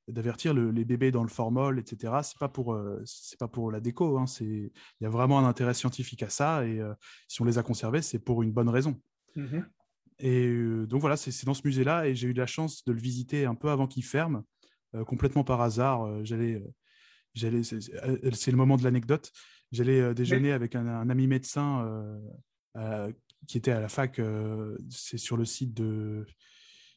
[0.09, 2.23] d'avertir le- les bébés dans le formol, etc.
[2.23, 4.19] C'est pas pour c'est pas pour la déco.
[4.19, 4.71] hein, il
[5.01, 6.81] y a vraiment un intérêt scientifique à ça, et
[7.29, 9.01] si on les a conservés, c'est pour une bonne raison.
[9.37, 9.67] Mhm.
[10.21, 13.01] Et euh, donc voilà, c'est dans ce musée-là et j'ai eu la chance de le
[13.01, 14.43] visiter un peu avant qu'il ferme,
[14.95, 16.03] euh, complètement par hasard.
[16.05, 16.63] euh, J'allais,
[17.35, 19.33] j'allais, c'est le moment de l'anecdote.
[19.73, 21.87] J'allais déjeuner avec un, un ami médecin
[23.47, 24.21] qui était à la fac.
[24.91, 26.27] c'est sur le site de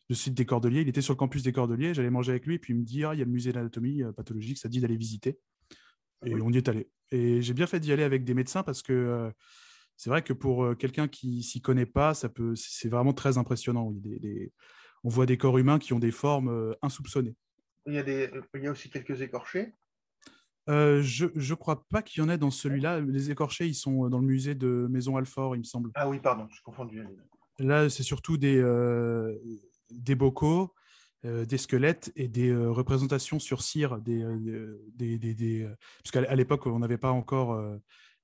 [0.10, 0.82] le site des Cordeliers.
[0.82, 1.94] Il était sur le campus des Cordeliers.
[1.94, 3.54] J'allais manger avec lui et puis il me dit ah il y a le musée
[3.54, 5.40] d'anatomie pathologique, ça dit d'aller visiter.
[6.26, 6.42] Et Oui.
[6.44, 6.90] on y est allé.
[7.12, 9.32] Et j'ai bien fait d'y aller avec des médecins parce que
[10.04, 13.38] c'est vrai que pour euh, quelqu'un qui s'y connaît pas, ça peut, c'est vraiment très
[13.38, 13.90] impressionnant.
[13.92, 14.52] Des- des-
[15.06, 17.38] on voit des corps humains qui ont des formes euh, insoupçonnées.
[17.86, 19.76] Il y, a des, il y a aussi quelques écorchés?
[20.70, 23.00] Euh, je ne crois pas qu'il y en ait dans celui-là.
[23.00, 25.92] Les écorchés, ils sont dans le musée de Maison Alfort, il me semble.
[25.96, 27.02] Ah oui, pardon, je confondu.
[27.60, 29.34] Là, c'est surtout des, euh,
[29.90, 30.74] des bocaux,
[31.24, 34.00] euh, des squelettes et des représentations sur cire.
[34.02, 34.22] Des,
[34.96, 35.70] des, des, des-
[36.04, 37.58] Parce qu'à l'époque, on n'avait pas encore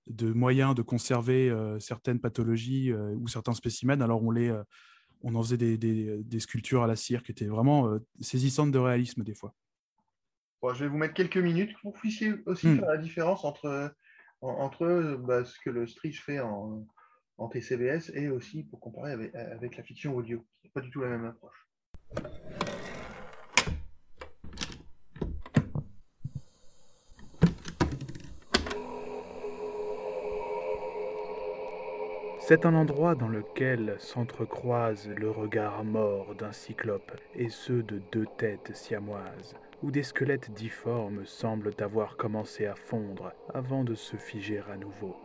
[0.10, 4.02] de moyens de conserver euh, certaines pathologies euh, ou certains spécimens.
[4.02, 4.64] Alors, on, les, euh,
[5.22, 8.80] on en faisait des, des- des sculptures à la cire qui étaient vraiment saisissantes de
[8.80, 9.54] réalisme des fois.
[10.62, 12.80] Bon, je vais vous mettre quelques minutes pour que vous puissiez aussi Hmm.
[12.80, 13.94] faire la différence entre,
[14.42, 16.86] en- entre bah, ce que le Stritch fait en,
[17.38, 20.46] en TCBS et aussi pour comparer avec, avec la fiction audio.
[20.64, 21.66] C'est pas du tout la même approche.
[32.50, 38.26] C'est un endroit dans lequel s'entrecroisent le regard mort d'un cyclope et ceux de deux
[38.40, 44.64] têtes siamoises, où des squelettes difformes semblent avoir commencé à fondre avant de se figer
[44.68, 45.16] à nouveau.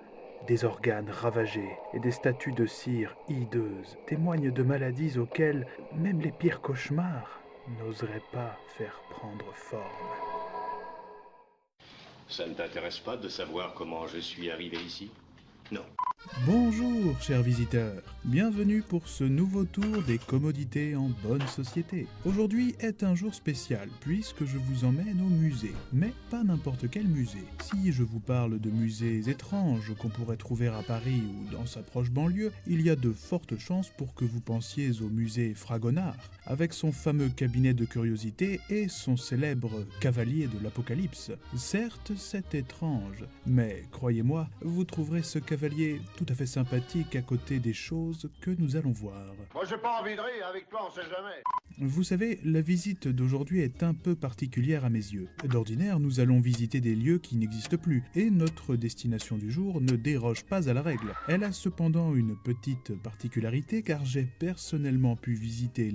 [0.46, 6.32] Des organes ravagés et des statues de cire hideuses témoignent de maladies auxquelles même les
[6.32, 7.40] pires cauchemars
[7.78, 9.82] n'oseraient pas faire prendre forme.
[12.28, 15.10] Ça ne t'intéresse pas de savoir comment je suis arrivé ici?
[15.72, 15.86] Non.
[16.46, 18.02] Bonjour, chers visiteurs.
[18.24, 22.06] Bienvenue pour ce nouveau tour des commodités en bonne société.
[22.24, 25.74] Aujourd'hui est un jour spécial puisque je vous emmène au musée.
[25.92, 27.44] Mais pas n'importe quel musée.
[27.62, 31.82] Si je vous parle de musées étranges qu'on pourrait trouver à Paris ou dans sa
[31.82, 36.16] proche banlieue, il y a de fortes chances pour que vous pensiez au musée Fragonard,
[36.46, 41.32] avec son fameux cabinet de curiosité et son célèbre cavalier de l'Apocalypse.
[41.56, 47.58] Certes, c'est étrange, mais croyez-moi, vous trouverez ce cavalier tout à fait sympathique à côté
[47.58, 49.34] des choses que nous allons voir.
[49.54, 51.42] Moi, j'ai pas envie de rire, avec toi, on sait jamais.
[51.78, 55.28] Vous savez, la visite d'aujourd'hui est un peu particulière à mes yeux.
[55.44, 59.96] D'ordinaire, nous allons visiter des lieux qui n'existent plus, et notre destination du jour ne
[59.96, 61.14] déroge pas à la règle.
[61.26, 65.90] Elle a cependant une petite particularité car j'ai personnellement pu visiter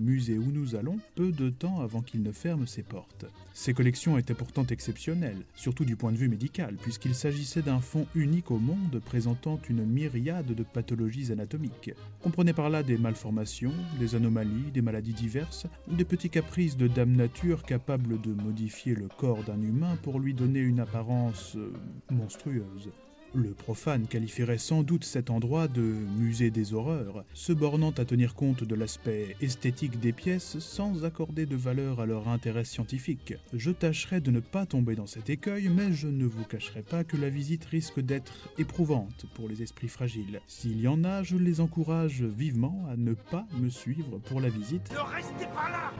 [0.00, 3.26] musée où nous allons peu de temps avant qu'il ne ferme ses portes.
[3.52, 8.06] Ces collections étaient pourtant exceptionnelles, surtout du point de vue médical, puisqu'il s'agissait d'un fonds
[8.14, 11.92] unique au monde présentant une myriade de pathologies anatomiques.
[12.22, 17.12] Comprenez par là des malformations, des anomalies, des maladies diverses, des petits caprices de Dame
[17.12, 21.72] Nature capables de modifier le corps d'un humain pour lui donner une apparence euh,
[22.10, 22.90] monstrueuse.
[23.34, 28.34] Le profane qualifierait sans doute cet endroit de musée des horreurs, se bornant à tenir
[28.34, 33.34] compte de l'aspect esthétique des pièces sans accorder de valeur à leur intérêt scientifique.
[33.52, 37.02] Je tâcherai de ne pas tomber dans cet écueil, mais je ne vous cacherai pas
[37.02, 40.40] que la visite risque d'être éprouvante pour les esprits fragiles.
[40.46, 44.48] S'il y en a, je les encourage vivement à ne pas me suivre pour la
[44.48, 44.92] visite.
[44.92, 45.92] Ne restez pas là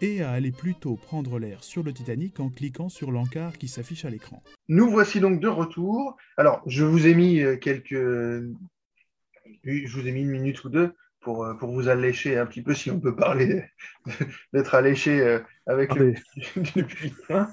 [0.00, 4.04] et à aller plutôt prendre l'air sur le Titanic en cliquant sur l'encart qui s'affiche
[4.04, 4.42] à l'écran.
[4.68, 6.16] Nous voici donc de retour.
[6.36, 7.92] Alors, je vous ai mis euh, quelques.
[9.64, 12.62] Je vous ai mis une minute ou deux pour, euh, pour vous allécher un petit
[12.62, 13.64] peu, si on peut parler
[14.52, 16.14] d'être alléché euh, avec le,
[16.74, 16.84] le
[17.30, 17.48] hein.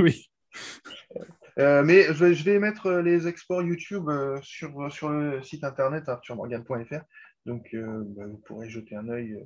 [0.00, 0.30] Oui.
[1.58, 4.10] Euh, mais je vais, je vais mettre les exports YouTube
[4.42, 7.02] sur, sur le site internet arthurmorgan.fr.
[7.46, 9.36] Donc, euh, bah, vous pourrez jeter un œil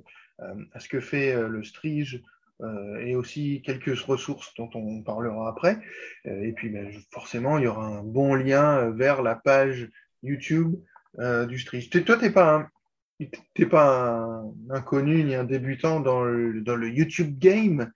[0.41, 2.23] euh, à ce que fait euh, le Strige
[2.61, 5.79] euh, et aussi quelques ressources dont on parlera après.
[6.25, 6.79] Euh, et puis, bah,
[7.11, 9.89] forcément, il y aura un bon lien vers la page
[10.23, 10.75] YouTube
[11.19, 11.89] euh, du Strige.
[11.89, 16.75] Toi, tu n'es pas, un, t'es pas un inconnu ni un débutant dans le, dans
[16.75, 17.91] le YouTube game.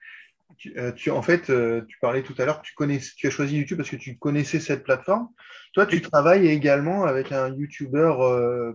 [0.57, 3.27] Tu, euh, tu- en fait, euh, tu parlais tout à l'heure que tu, connais, tu
[3.27, 5.29] as choisi YouTube parce que tu connaissais cette plateforme.
[5.73, 8.73] Toi, tu travailles également avec un YouTuber euh,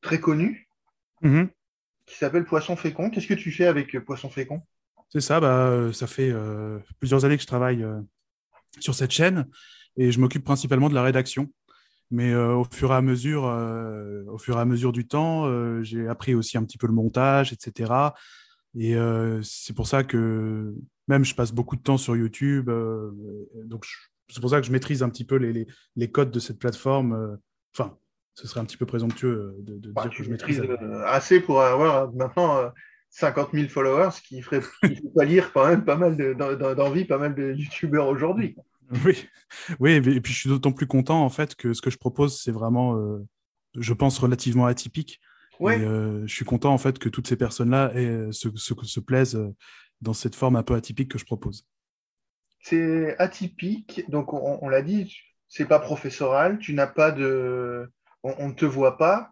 [0.00, 0.68] très connu
[1.22, 1.48] Mhm.
[2.06, 3.10] qui s'appelle Poisson Fécond.
[3.10, 4.62] Qu'est-ce que tu fais avec euh, Poisson Fécond?
[5.10, 8.00] C'est ça, bah, euh, ça fait euh, plusieurs années que je travaille euh,
[8.78, 9.46] sur cette chaîne
[9.96, 11.52] et je m'occupe principalement de la rédaction.
[12.12, 15.46] Mais euh, au fur et à mesure, au fur et à mesure du temps,
[15.82, 17.92] j'ai appris aussi un petit peu le montage, etc.
[18.76, 18.96] Et
[19.42, 20.74] c'est pour ça que
[21.06, 22.68] même je passe beaucoup de temps sur YouTube.
[23.64, 23.84] donc
[24.28, 26.58] c'est pour ça que je maîtrise un petit peu les, les, les codes de cette
[26.58, 27.38] plateforme.
[27.76, 27.96] Enfin,
[28.40, 30.60] ce serait un petit peu présomptueux euh, de, de Bah, dire que je maîtrise.
[30.60, 32.68] euh, assez pour avoir euh, maintenant euh,
[33.10, 34.60] 50 000 followers, ce qui ferait
[35.14, 38.56] pas lire quand même pas mal de- d'en- d'en- d'envie, pas mal de YouTubeurs aujourd'hui.
[39.04, 39.24] Oui,
[39.78, 42.40] oui, et puis je suis d'autant plus content en fait que ce que je propose,
[42.42, 43.24] c'est vraiment, euh,
[43.78, 45.20] je pense, relativement atypique.
[45.60, 45.78] Ouais.
[45.78, 47.92] Et euh, je suis content en fait que toutes ces personnes-là
[48.32, 49.38] se, se, se plaisent
[50.00, 51.66] dans cette forme un peu atypique que je propose.
[52.62, 55.14] C'est atypique, donc on, on l'a dit,
[55.48, 57.88] c'est pas professoral, tu n'as pas de.
[58.22, 59.30] On, ne te voit pas.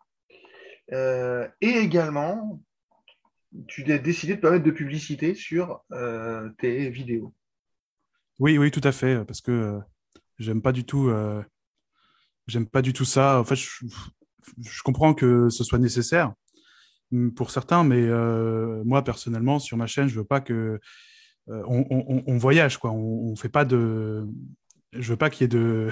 [0.92, 2.62] Euh, et également,
[3.66, 7.34] tu as décidé de pas mettre de publicité sur euh, tes vidéos.
[8.38, 9.80] Oui, oui, tout à fait, parce que euh,
[10.38, 11.10] j'aime pas du tout,
[13.04, 13.42] ça.
[14.58, 16.32] Je, comprends que ce soit nécessaire
[17.36, 18.06] pour certains, mais
[18.84, 20.80] moi personnellement, sur ma chaîne, je veux pas que
[21.46, 22.92] on voyage, quoi.
[22.92, 24.26] On, on fait pas de,
[24.92, 25.90] je veux pas qu'il y ait de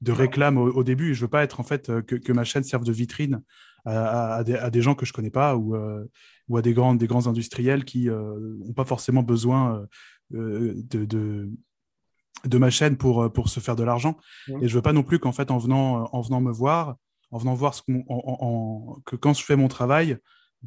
[0.00, 1.14] de réclame au, au début.
[1.14, 3.42] Je veux pas être en fait euh, que, que ma chaîne serve de vitrine
[3.84, 6.04] à, à- à des, à des gens que je connais pas ou, euh,
[6.48, 9.86] ou à des grands, des grands industriels qui n'ont pas forcément besoin
[10.34, 11.50] euh, euh, de, de,
[12.44, 14.16] de ma chaîne pour, euh, pour se faire de l'argent.
[14.62, 16.96] Et je veux pas non plus qu'en fait, en venant, euh, en venant me voir,
[17.30, 20.18] en venant voir ce qu'on- en- en- en- que quand je fais mon travail,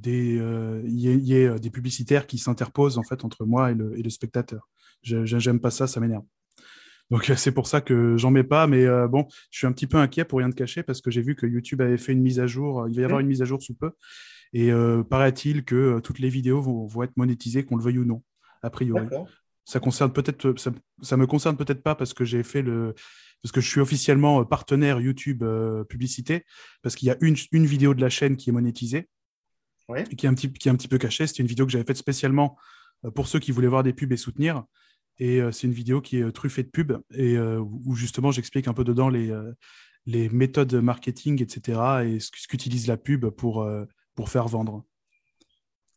[0.07, 3.45] euh, il y, ait- il y ait euh, des publicitaires qui s'interposent en fait entre
[3.45, 4.67] moi et le, et le spectateur.
[5.01, 6.23] J'aime pas ça, ça m'énerve.
[7.09, 8.67] Donc euh, c'est pour ça que j'en mets pas.
[8.67, 11.11] Mais euh, bon, je suis un petit peu inquiet pour rien te cacher parce que
[11.11, 12.87] j'ai vu que YouTube avait fait une mise à jour.
[12.87, 13.91] Il va y avoir une mise à jour sous peu.
[14.53, 17.99] Et euh, paraît-il que euh, toutes les vidéos vont, vont être monétisées, qu'on le veuille
[17.99, 18.23] ou non,
[18.63, 19.07] a priori.
[19.65, 20.71] Ça concerne peut-être, ça,
[21.03, 22.95] ça me concerne peut-être pas parce que j'ai fait le,
[23.43, 26.45] parce que je suis officiellement euh, partenaire YouTube euh, publicité,
[26.81, 29.07] parce qu'il y a une, une vidéo de la chaîne qui est monétisée
[29.87, 30.03] Ouais.
[30.11, 31.25] et qui est un petit, qui est un petit peu cachée.
[31.25, 32.57] C'était une vidéo que j'avais faite spécialement
[33.05, 34.63] euh, pour ceux qui voulaient voir des pubs et soutenir.
[35.19, 38.31] Et euh, c'est une vidéo qui est euh, truffée de pubs et euh, où justement
[38.31, 39.33] j'explique un peu dedans les,
[40.05, 41.79] les méthodes marketing, etc.
[42.05, 43.69] et ce, qu'utilise la pub pour,
[44.15, 44.85] pour faire vendre.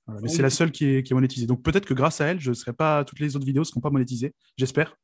[0.06, 0.20] Voilà.
[0.20, 0.34] Mais Oui.
[0.34, 1.46] c'est la seule qui est, qui est monétisée.
[1.46, 3.80] Donc peut-être que grâce à elle, je serai pas, toutes les autres vidéos ne seront
[3.80, 4.96] pas monétisées, j'espère.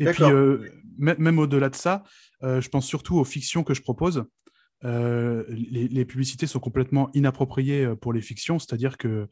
[0.00, 0.66] Et puis, euh,
[0.96, 2.04] même au-delà de ça,
[2.42, 4.24] euh, je pense surtout aux fictions que je propose.
[4.84, 9.28] Euh, les, les publicités sont complètement inappropriées pour les fictions, c'est-à-dire que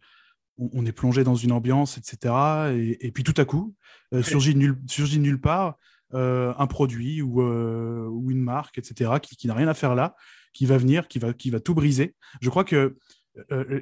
[0.59, 2.34] on, est plongé dans une ambiance, etc.
[2.74, 3.74] Et, et puis tout à coup,
[4.12, 5.76] euh, surgit, nulle, surgit nulle part
[6.14, 9.94] euh, un produit ou, euh, ou une marque, etc., qui, qui n'a rien à faire
[9.94, 10.16] là,
[10.52, 12.14] qui va venir, qui va, qui va tout briser.
[12.40, 12.96] Je crois que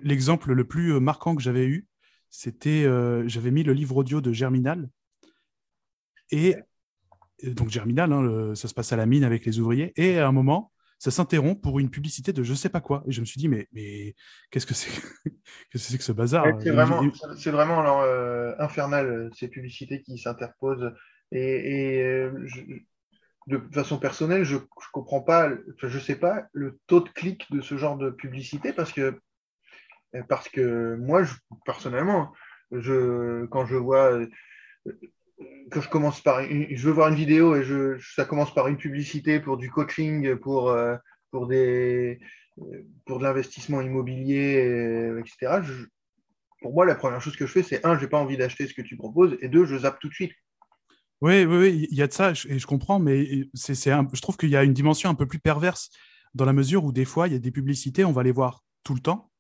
[0.03, 1.87] l'exemple le plus marquant que j'avais eu,
[2.29, 2.85] c'était,
[3.27, 4.91] j'avais mis le livre audio de Germinal.
[6.31, 6.57] Et
[7.41, 9.93] et donc Germinal, hein, le- ça se passe à la mine avec les ouvriers.
[9.97, 13.05] Et à un moment, ça s'interrompt pour une publicité de je sais pas quoi.
[13.09, 14.15] Et je me suis dit, mais, mais
[14.51, 14.91] qu'est-ce que c'est
[15.71, 16.51] que c'est que ce bazar?
[16.51, 20.93] Ouais, c'est vraiment, et- c'est vraiment alors, euh, infernal euh, ces publicités qui s'interposent.
[21.33, 22.61] Et, et, euh, je-
[23.49, 24.61] de façon personnelle, je ne
[24.93, 25.51] comprends pas,
[25.83, 29.21] je sais pas le taux de clic de ce genre de publicité parce que,
[30.29, 31.35] parce que moi, je-
[31.65, 32.33] personnellement,
[32.71, 34.21] je, quand je vois,
[35.71, 38.77] que je commence par, je veux voir une vidéo et je, ça commence par une
[38.77, 40.97] publicité pour du coaching, pour, euh,
[41.31, 42.19] pour des,
[42.59, 45.63] euh, pour de l'investissement immobilier, euh, etc.
[45.63, 45.87] je-
[46.63, 48.75] pour moi, la première chose que je fais, c'est un, j'ai pas envie d'acheter ce
[48.75, 50.33] que tu proposes, et deux, je zappe tout de suite.
[51.21, 54.21] Oui, oui, oui, il y a de ça, et je comprends, mais c'est, un- je
[54.21, 55.91] trouve qu'il y a une dimension un peu plus perverse
[56.35, 58.65] dans la mesure où des fois, il y a des publicités, on va les voir
[58.85, 59.31] tout le temps,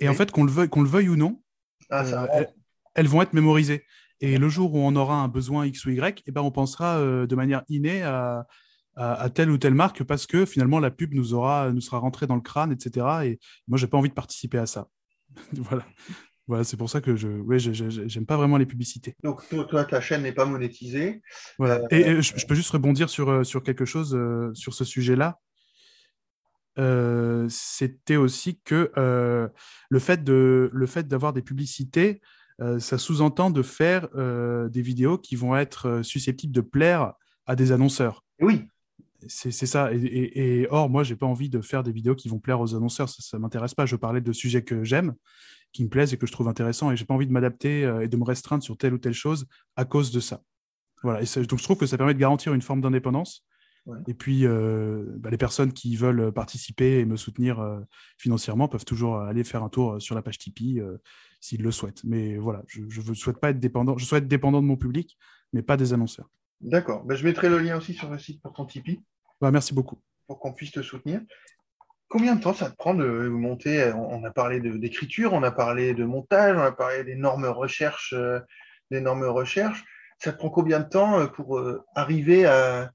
[0.00, 1.42] et en fait, qu'on le veuille, qu'on le veuille ou non,
[1.90, 2.54] Ah, ça euh, rend- elles,
[2.94, 3.84] elles vont être mémorisées.
[4.20, 6.98] Et le jour où on aura un besoin X ou Y, eh ben, on pensera
[6.98, 8.46] euh, de manière innée à,
[8.96, 11.98] à, à telle ou telle marque parce que finalement, la pub nous, aura, nous sera
[11.98, 13.06] rentrée dans le crâne, etc.
[13.24, 14.88] Et moi, j'ai pas envie de participer à ça.
[15.54, 15.84] voilà.
[16.46, 19.14] Voilà, c'est pour ça que je, ouais, j'aime pas vraiment les publicités.
[19.22, 21.22] Donc, toi, toi, ta chaîne n'est pas monétisée.
[21.58, 21.76] Voilà.
[21.76, 24.74] Euh, Et, et je, je peux juste rebondir sur, euh, sur quelque chose euh, sur
[24.74, 25.38] ce sujet-là.
[26.80, 32.20] Euh, C'était aussi que le fait de d'avoir des publicités,
[32.78, 37.14] ça sous-entend de faire euh, des vidéos qui vont être euh, susceptibles de plaire
[37.46, 38.24] à des annonceurs.
[38.40, 38.62] Oui,
[39.26, 39.92] C'est ça.
[39.92, 42.60] Et, et- et or, moi, j'ai pas envie de faire des vidéos qui vont plaire
[42.60, 43.08] aux annonceurs.
[43.08, 43.84] Ça, ça m'intéresse pas.
[43.86, 45.14] Je parlais de sujets que j'aime,
[45.72, 46.90] qui me plaisent et que je trouve intéressants.
[46.90, 49.12] Et j'ai pas envie de m'adapter euh, et de me restreindre sur telle ou telle
[49.14, 49.46] chose
[49.76, 50.42] à cause de ça.
[51.02, 51.20] Voilà.
[51.22, 53.44] Et ça- donc, je trouve que ça permet de garantir une forme d'indépendance.
[53.86, 53.98] Ouais.
[54.06, 57.80] Et puis, euh, bah, les personnes qui veulent participer et me soutenir euh,
[58.18, 60.98] financièrement peuvent toujours aller faire un tour sur la page Tipeee euh,
[61.40, 62.04] s'ils le souhaitent.
[62.04, 63.96] Mais voilà, je ne souhaite pas être dépendant.
[63.96, 65.18] Je souhaite être dépendant de mon public,
[65.52, 66.28] mais pas des annonceurs.
[66.60, 67.04] d'accord.
[67.04, 69.00] Ben, je mettrai le lien aussi sur le site pour ton Tipeee,
[69.40, 69.98] Bah, merci beaucoup.
[70.26, 71.22] pour qu'on puisse te soutenir.
[72.08, 73.92] Combien de temps ça te prend de monter?
[73.94, 78.40] On a parlé d'écriture, on a parlé de montage, on a parlé d'énormes recherches, euh,
[78.90, 79.84] d'énormes recherches.
[80.18, 82.90] Ça te prend combien de temps euh, pour euh, arriver à,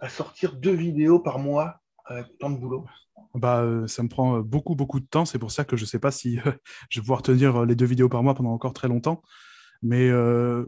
[0.00, 2.86] à sortir deux vidéos par mois avec tant de boulot
[3.34, 5.24] Bah, euh, ça me prend euh, beaucoup, beaucoup de temps.
[5.24, 6.52] C'est pour ça que je ne sais pas si euh,
[6.90, 9.22] je vais pouvoir tenir euh, les deux vidéos par mois pendant encore très longtemps.
[9.82, 10.64] Mais euh,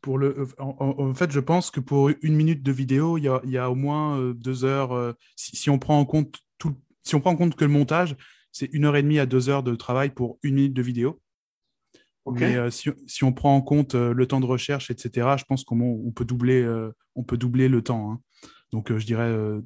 [0.00, 3.28] pour le, euh, en, fait, je pense que pour une minute de vidéo, il y
[3.28, 4.92] a, y a au moins euh, deux heures.
[4.92, 7.70] euh, si, si on prend en compte tout, si on prend en compte que le
[7.70, 8.16] montage,
[8.52, 11.20] c'est une heure et demie à deux heures de travail pour une minute de vidéo.
[12.30, 15.44] Mais euh, si, si on prend en compte euh, le temps de recherche, etc., je
[15.44, 18.12] pense qu'on on peut doubler, euh, on peut doubler le temps.
[18.12, 18.20] hein.
[18.72, 19.60] Donc, euh, je dirais euh,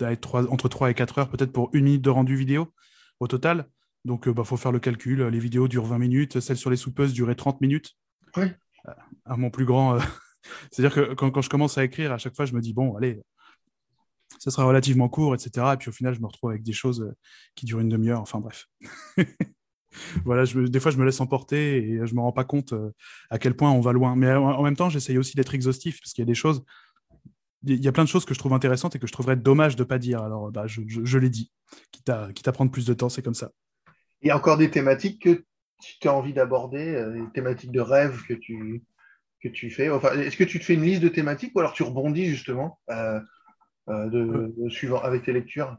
[0.00, 2.72] entre 3 et 4 heures, peut-être pour une minute de rendu vidéo
[3.20, 3.68] au total.
[4.04, 5.22] Donc, il bah, faut faire le calcul.
[5.24, 7.96] Les vidéos durent 20 minutes, celles sur les soupeuses duraient 30 minutes.
[8.36, 8.46] Oui.
[8.88, 8.92] Euh,
[9.24, 9.94] À mon plus grand.
[9.96, 10.00] euh,
[10.70, 12.96] C'est-à-dire que quand, quand je commence à écrire, à chaque fois, je me dis, bon,
[12.96, 13.20] allez,
[14.38, 15.66] ça sera relativement court, etc.
[15.74, 17.14] Et puis au final, je me retrouve avec des choses euh,
[17.54, 18.20] qui durent une demi-heure.
[18.20, 18.66] Enfin, bref.
[20.24, 22.90] voilà, je, des fois, je me laisse emporter et je me rends pas compte euh,
[23.30, 24.16] à quel point on va loin.
[24.16, 26.62] Mais en, en même temps, j'essaye aussi d'être exhaustif parce qu'il y a des choses.
[27.64, 29.74] Il y a plein de choses que je trouve intéressantes et que je trouverais dommage
[29.76, 30.22] de pas dire.
[30.22, 31.50] Alors, bah, je, je, je l'ai dit.
[31.90, 33.50] Quitte à, quitte à prendre plus de temps, c'est comme ça.
[34.22, 35.44] Il y a encore des thématiques que
[35.80, 38.82] tu as envie d'aborder, euh, des thématiques de rêve que tu,
[39.42, 39.90] que tu fais.
[39.90, 42.80] Enfin, est-ce que tu te fais une liste de thématiques ou alors tu rebondis justement
[42.90, 43.20] euh,
[43.88, 45.76] euh, de, de suivant avec tes lectures?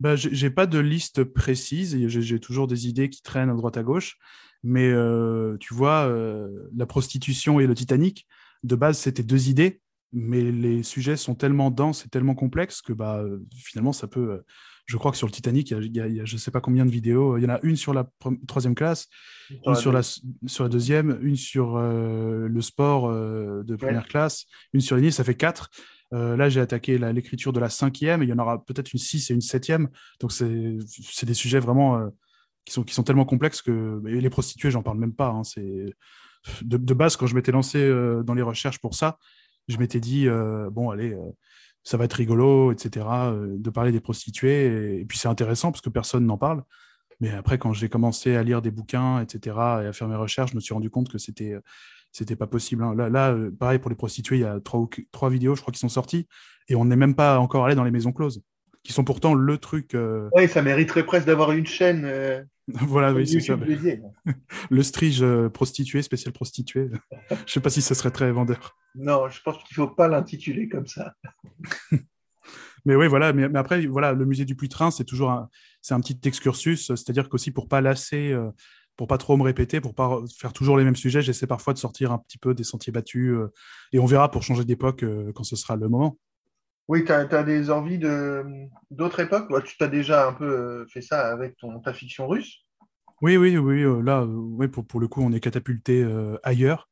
[0.00, 1.96] Bah, j'ai j'ai pas de liste précise.
[2.08, 4.16] J'ai toujours des idées qui traînent à droite à gauche.
[4.64, 4.92] Mais
[5.60, 6.12] tu vois,
[6.76, 8.26] la prostitution et le Titanic,
[8.64, 9.80] de base, c'était deux idées.
[10.12, 14.30] Mais les sujets sont tellement denses et tellement complexes que bah, euh, finalement, ça peut.
[14.32, 14.44] euh,
[14.86, 16.62] je crois que sur le Titanic, il y a, il y je ne sais pas
[16.62, 17.36] combien de vidéos.
[17.36, 18.10] Il y en a une sur la
[18.46, 19.08] troisième classe,
[19.66, 24.46] une sur la, sur la deuxième, une sur euh, le sport euh, de première classe,
[24.72, 25.68] une sur l'ennemi, ça fait quatre.
[26.14, 28.98] Euh, là, j'ai attaqué l'écriture de la cinquième, et il y en aura peut-être une
[28.98, 29.90] six et une septième.
[30.20, 32.10] Donc, c'est des sujets vraiment
[32.64, 35.28] qui, sont, qui sont tellement complexes que et les prostituées, j'en parle même pas.
[35.28, 35.84] hein, c'est
[36.62, 37.86] de, de base, quand je m'étais lancé
[38.24, 39.18] dans les recherches pour ça,
[39.68, 41.30] je m'étais dit, euh, bon, allez, euh,
[41.84, 45.00] ça va être rigolo, etc., euh, de parler des prostituées.
[45.00, 46.62] Et, puis, c'est intéressant parce que personne n'en parle.
[47.20, 50.52] Mais après, quand j'ai commencé à lire des bouquins, etc., et à faire mes recherches,
[50.52, 51.56] je me suis rendu compte que c'était
[52.10, 52.82] c'était pas possible.
[52.84, 52.94] hein.
[52.94, 55.80] Là, là, pareil pour les prostituées, il y a trois, trois vidéos, je crois, qui
[55.80, 56.26] sont sorties,
[56.68, 58.42] et on n'est même pas encore allé dans les maisons closes,
[58.82, 59.94] qui sont pourtant le truc.
[60.32, 62.46] Oui, ça mériterait presque d'avoir une chaîne.
[62.86, 63.54] voilà, oui, c'est ça.
[63.54, 64.02] YouTube dédiée.
[64.70, 66.90] Le strige euh, prostitué, spécial prostitué.
[67.46, 68.76] je sais pas si ça serait très vendeur.
[68.94, 71.14] Non, je pense qu'il ne faut pas l'intituler comme ça.
[72.84, 73.32] Mais oui, voilà.
[73.32, 75.48] Mais, mais après, voilà, le musée du Puy-Train, c'est toujours un,
[75.80, 76.86] c'est un petit excursus.
[76.88, 78.50] C'est-à-dire qu'aussi pour pas lasser, euh,
[78.96, 81.78] pour pas trop me répéter, pour pas faire toujours les mêmes sujets, j'essaie parfois de
[81.78, 83.32] sortir un petit peu des sentiers battus.
[83.32, 83.52] euh,
[83.92, 85.04] et on verra pour changer d'époque
[85.34, 86.18] quand ce sera le moment.
[86.88, 88.44] Oui, tu as, des envies de
[88.90, 89.50] d'autres époques?
[89.50, 92.64] Bah, Tu t'as déjà un peu euh, fait ça avec ton, ta fiction russe?
[93.20, 93.82] Oui, oui, oui.
[93.82, 96.88] euh, là, euh, oui, pour, pour le coup, on est catapulté euh, ailleurs.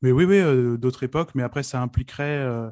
[0.00, 1.34] Mais oui, oui, euh, d'autres époques.
[1.34, 2.38] Mais après, ça impliquerait.
[2.38, 2.70] euh,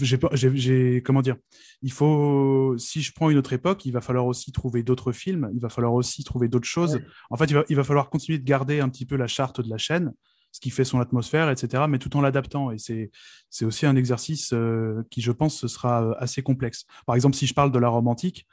[0.00, 1.36] j'ai comment dire?
[1.82, 5.50] Il faut, si je prends une autre époque, il va falloir aussi trouver d'autres films,
[5.54, 7.00] il va falloir aussi trouver d'autres choses.
[7.30, 9.60] En fait, il va, il va falloir continuer de garder un petit peu la charte
[9.60, 10.12] de la chaîne,
[10.52, 12.70] ce qui fait son atmosphère, etc., mais tout en l'adaptant.
[12.70, 16.84] Et c'est aussi un exercice euh, qui, je pense, ce sera euh, assez complexe.
[17.06, 18.46] Par exemple, si je parle de la Rome antique,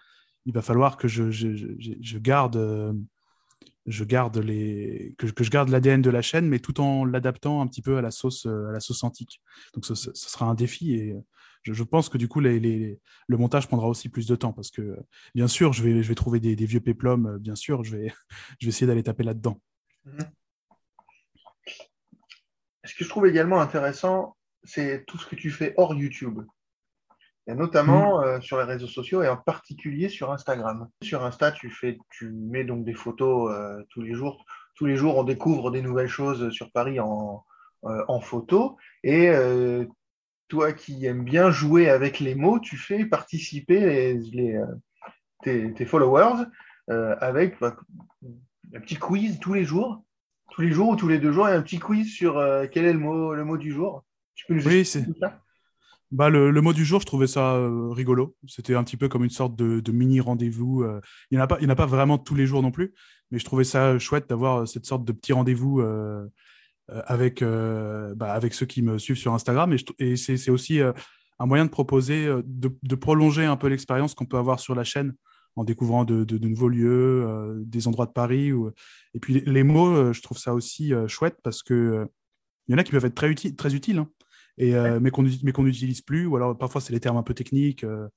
[0.45, 2.55] il va falloir que je, je, je, garde.
[2.55, 2.93] euh,
[3.85, 7.61] je garde les que, que je garde l'ADN de la chaîne, mais tout en l'adaptant
[7.61, 9.41] un petit peu à la sauce à la sauce antique.
[9.73, 11.15] Donc ce, sera un défi et
[11.63, 12.97] je, pense que du coup le
[13.29, 14.97] montage prendra aussi plus de temps parce que
[15.35, 18.13] bien sûr je vais je vais trouver des, des vieux péplums, bien sûr je vais
[18.59, 19.59] je vais essayer d'aller taper là-dedans.
[22.89, 26.41] Ce que je trouve également intéressant, c'est tout ce que tu fais hors YouTube.
[27.45, 30.89] Et notamment euh, sur les réseaux sociaux et en particulier sur Instagram.
[31.03, 34.43] Sur Insta, tu fais, tu mets donc des photos euh, tous les jours.
[34.73, 37.45] Tous les jours, on découvre des nouvelles choses sur Paris en,
[37.85, 38.75] euh, en photo.
[39.03, 39.85] Et euh,
[40.47, 44.63] toi qui aimes bien jouer avec les mots, tu fais participer les, les,
[45.43, 46.43] tes, tes followers
[46.87, 47.77] avec bah,
[48.73, 50.03] un petit quiz tous les jours.
[50.59, 52.37] Tous les jours ou tous les deux jours, il y a un petit quiz sur
[52.37, 54.03] euh, quel est le mot, le mot du jour.
[54.35, 55.39] Tu peux nous Oui, c'est- ça?
[56.11, 58.35] Bah, le, le mot du jour, je trouvais ça euh, rigolo.
[58.45, 60.83] C'était un petit peu comme une sorte de, de mini rendez-vous.
[60.83, 60.99] euh.
[61.31, 62.93] Il n'y en, en a pas vraiment tous les jours non plus,
[63.31, 65.81] mais je trouvais ça chouette d'avoir cette sorte de petit rendez-vous
[66.89, 69.73] avec, bah, avec ceux qui me suivent sur Instagram.
[69.73, 74.25] Et, et c'est aussi un moyen de proposer, de, de prolonger un peu l'expérience qu'on
[74.25, 75.13] peut avoir sur la chaîne
[75.59, 78.53] en découvrant de, de- de nouveaux lieux, euh, des endroits de Paris.
[78.53, 78.71] ou-
[79.13, 82.05] Et puis les, mots, euh, je trouve ça aussi euh, chouette parce que euh,
[82.67, 83.99] il y en a qui peuvent être très, uti- très utiles.
[83.99, 84.09] hein
[84.57, 87.33] et, euh, mais qu'on qu'on n'utilise plus, ou alors parfois c'est les termes un peu
[87.33, 87.83] techniques.
[87.83, 88.07] euh.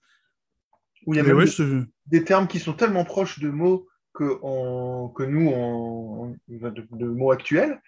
[1.06, 3.48] Où il y a même ouais, des, je- des termes qui sont tellement proches de
[3.48, 7.80] mots que, on- que nous, on, on- de, de mots actuels,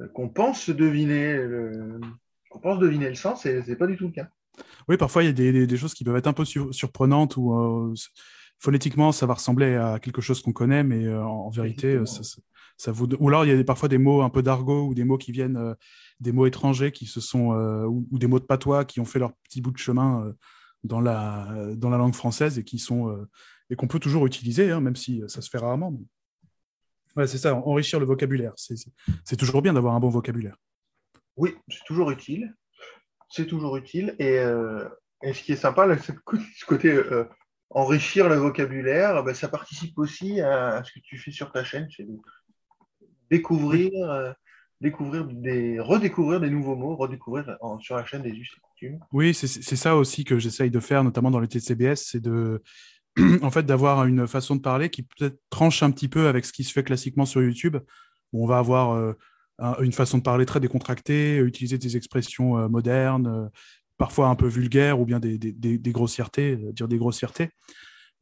[0.00, 2.00] euh, qu'on pense deviner le,
[2.50, 4.28] qu'on pense deviner le sens, et c'est pas du tout le cas.
[4.88, 6.74] Oui, parfois il y a des, des- des choses qui peuvent être un peu sur-
[6.74, 7.94] surprenantes ou euh,
[8.60, 12.06] phonétiquement ça va ressembler à quelque chose qu'on connaît, mais euh, en, en vérité, euh,
[12.06, 12.40] ça, ça-
[12.76, 13.06] ça vous...
[13.18, 15.32] ou alors il y a parfois des mots un peu d'argot ou des mots qui
[15.32, 15.74] viennent, euh,
[16.20, 19.04] des mots étrangers qui se sont, euh, ou, ou des mots de patois qui ont
[19.04, 20.32] fait leur petit bout de chemin
[20.84, 23.26] dans, la, dans la langue française et qui sont
[23.68, 25.90] et qu'on peut toujours utiliser, hein, même si ça se fait rarement.
[25.90, 26.06] mais-
[27.16, 28.52] Ouais, c'est ça, enrichir le vocabulaire.
[28.56, 30.56] C'est- toujours bien d'avoir un bon vocabulaire.
[31.36, 32.54] Oui, c'est toujours utile.
[33.28, 34.14] C'est toujours utile.
[34.18, 34.36] Et,
[35.22, 36.98] et ce qui est sympa, là, c'est ce côté
[37.70, 41.64] enrichir le vocabulaire, ben, ça participe aussi à, à ce que tu fais sur ta
[41.64, 42.06] chaîne, c'est
[43.30, 44.32] découvrir, euh,
[44.80, 48.98] découvrir des, redécouvrir des nouveaux mots, redécouvrir en- sur la chaîne des us et coutumes.
[49.12, 49.46] Oui, c'est
[49.76, 52.62] ça aussi que j'essaye de faire, notamment dans les TCBS, c'est de,
[53.42, 56.52] en fait, d'avoir une façon de parler qui peut-être tranche un petit peu avec ce
[56.52, 57.76] qui se fait classiquement sur YouTube,
[58.32, 59.12] où on va avoir euh,
[59.58, 63.50] un- une façon de parler très décontractée, utiliser des expressions euh, modernes,
[64.00, 65.38] parfois un peu vulgaires ou bien des,
[65.92, 67.50] grossièretés, euh, dire des grossièretés.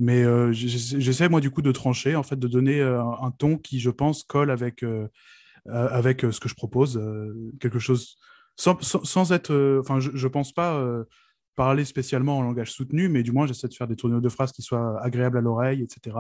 [0.01, 3.31] Mais euh, j'essa- j'essaie, moi, du coup, de trancher, en fait, de donner euh, un
[3.31, 4.85] ton qui, je pense, colle avec,
[5.67, 7.01] avec ce que je propose,
[7.61, 8.17] quelque chose
[8.57, 9.79] sans, être.
[9.81, 10.85] Enfin, je, je pense pas
[11.55, 14.51] parler spécialement en langage soutenu, mais du moins, j'essaie de faire des tournures de phrases
[14.51, 16.17] qui soient agréables à l'oreille, etc.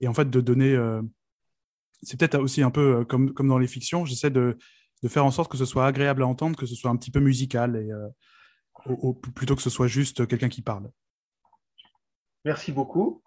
[0.00, 0.78] Et, en fait, de donner.
[2.02, 4.56] c'est peut-être aussi un peu comme, comme dans les fictions, j'essaie de,
[5.02, 7.10] de faire en sorte que ce soit agréable à entendre, que ce soit un petit
[7.10, 7.76] peu musical,
[8.86, 10.90] au- au- plutôt que ce soit juste quelqu'un qui parle.
[12.44, 13.22] Merci beaucoup.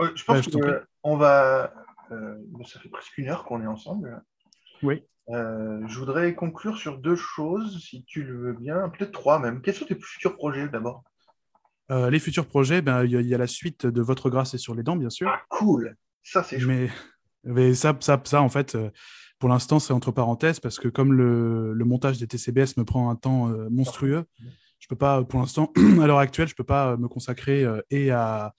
[0.00, 0.60] Euh, je Ouais, pense prie.
[1.02, 1.72] qu'on va.
[2.10, 2.36] euh,
[2.66, 4.22] ça fait presque une heure qu'on est ensemble.
[4.82, 5.02] Oui.
[5.30, 9.62] Euh, je voudrais conclure sur deux choses, si tu le veux bien, peut-être trois même.
[9.62, 11.02] Quels sont tes futurs projets d'abord?
[11.90, 14.28] Euh, les futurs projets, ben, il y, a- il y a la suite de Votre
[14.30, 15.28] grâce et sur les dents, bien sûr.
[15.28, 16.58] Ah, cool Ça, c'est.
[16.64, 16.88] Mais,
[17.44, 18.76] mais ça, ça, ça, en fait,
[19.38, 23.10] pour l'instant, c'est entre parenthèses parce que comme le, le montage des TCBS me prend
[23.10, 24.24] un temps euh, monstrueux,
[24.84, 25.72] je peux pas, pour l'instant,
[26.02, 28.52] à l'heure actuelle, je peux pas euh, me consacrer euh, et à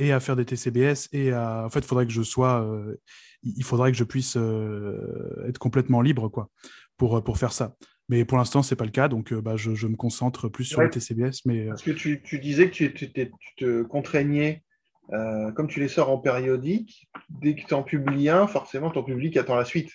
[0.00, 2.96] et à faire des TCBS et à, en fait, il faudrait que je sois, euh,
[3.44, 6.48] il faudrait que je puisse euh, être complètement libre, quoi,
[6.96, 7.76] pour euh, pour faire ça.
[8.08, 10.64] Mais pour l'instant, c'est pas le cas, donc euh, bah, je, je me concentre plus
[10.64, 10.86] sur Ouais.
[10.86, 13.12] les TCBS, mais euh, Parce que tu, tu disais que tu, tu
[13.56, 14.64] te contraignais,
[15.12, 19.04] euh, comme tu les sors en périodique, dès que tu en publies un, forcément ton
[19.04, 19.92] public attend la suite.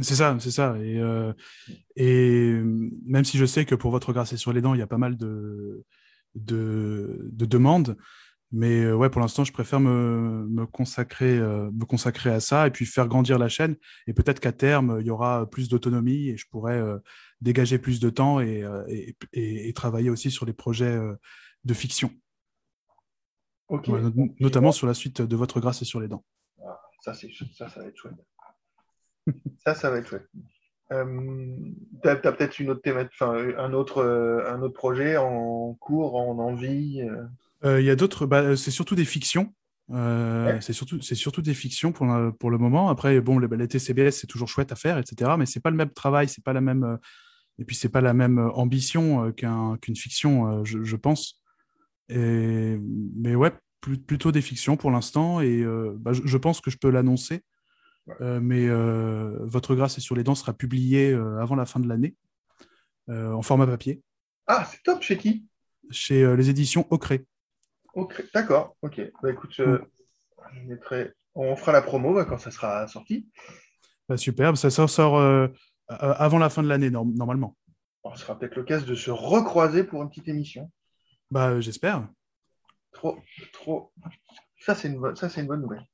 [0.00, 0.76] C'est ça, c'est ça.
[0.78, 1.32] Et, euh,
[1.96, 2.52] et
[3.06, 4.86] même si je sais que pour votre grâce et sur les dents, il y a
[4.86, 5.84] pas mal de,
[6.34, 7.96] de, de demandes,
[8.52, 12.66] mais euh, ouais, pour l'instant, je préfère me, me, consacrer, euh, me consacrer à ça
[12.66, 13.76] et puis faire grandir la chaîne.
[14.06, 16.98] Et peut-être qu'à terme, il y aura plus d'autonomie et je pourrais euh,
[17.40, 20.98] dégager plus de temps et, et, et, et travailler aussi sur des projets
[21.64, 22.10] de fiction.
[23.68, 23.80] Ouais,
[24.40, 26.24] notamment sur la suite de votre grâce et sur les dents.
[26.64, 28.14] Ah, ça, ça va être chouette.
[29.64, 30.28] Ça, ça va être chouette.
[30.90, 31.56] Euh,
[32.02, 36.16] tu as, peut-être une autre thématique, enfin, un autre, euh, un autre projet en cours,
[36.16, 37.02] en envie.
[37.02, 37.24] euh?
[37.64, 39.52] Euh, Il y a d'autres, bah, c'est surtout des fictions.
[39.90, 40.58] Ouais.
[40.60, 42.88] C'est surtout, surtout des fictions pour, le- pour le moment.
[42.90, 45.32] Après, bon, les, les TCBS, c'est toujours chouette à faire, etc.
[45.38, 46.98] Mais c'est pas le même travail, c'est pas la même,
[47.58, 51.40] et puis c'est pas la même ambition qu'un, qu'une fiction, je, je pense.
[52.10, 52.78] Et,
[53.16, 55.40] mais ouais, plus- plutôt des fictions pour l'instant.
[55.40, 55.64] Et
[55.96, 57.42] bah, je, je pense que je peux l'annoncer.
[58.20, 61.80] Euh, mais euh, Votre grâce et sur les dents sera publié euh, avant la fin
[61.80, 62.14] de l'année
[63.10, 64.02] en format papier
[64.46, 65.46] Ah, c'est top, chez qui?
[65.90, 67.24] Chez les éditions Ocré.
[68.34, 69.00] D'accord, ok.
[69.22, 69.80] Bah, écoute, je
[70.66, 71.14] mettrai...
[71.34, 73.26] on fera la promo bah, quand ça sera sorti.
[74.08, 75.48] Bah, superbe, ça sort, sort,
[75.88, 77.56] avant la fin de l'année, norm- normalement.
[78.04, 80.70] On sera peut-être l'occasion de se recroiser pour une petite émission.
[81.30, 82.08] Bah, j'espère.
[82.92, 83.18] Trop,
[83.52, 83.92] trop.
[84.60, 85.86] Ça, c'est une bonne, ça, c'est une bonne nouvelle.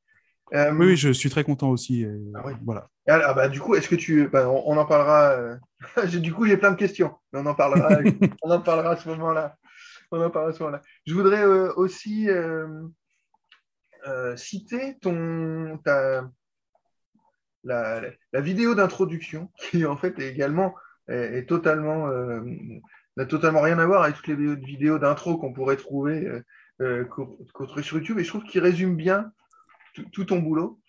[0.54, 2.06] Euh, Oui, je suis très content aussi.
[2.34, 2.52] Ah oui.
[2.64, 2.88] Voilà.
[3.08, 4.28] Ah bah, du coup, est-ce que tu.
[4.28, 5.30] bah, on, on en parlera.
[5.32, 5.56] euh,
[6.20, 7.98] du coup, j'ai plein de questions, mais on en parlera,
[8.42, 9.56] on en parlera à ce moment-là.
[10.10, 10.82] On en parlera à ce moment-là.
[11.06, 12.28] Je voudrais euh, aussi
[14.36, 16.28] citer ton, ta,
[17.64, 18.02] la,
[18.32, 20.74] la vidéo d'introduction, qui en fait est également
[21.08, 22.08] est, est totalement.
[22.08, 22.40] euh,
[23.16, 26.28] n'a totalement rien à voir avec toutes les vidéos, d'intro qu'on pourrait trouver,
[26.80, 27.04] euh,
[27.82, 29.30] sur YouTube, et je trouve qu'il résume bien
[29.94, 30.80] tout, tout ton boulot.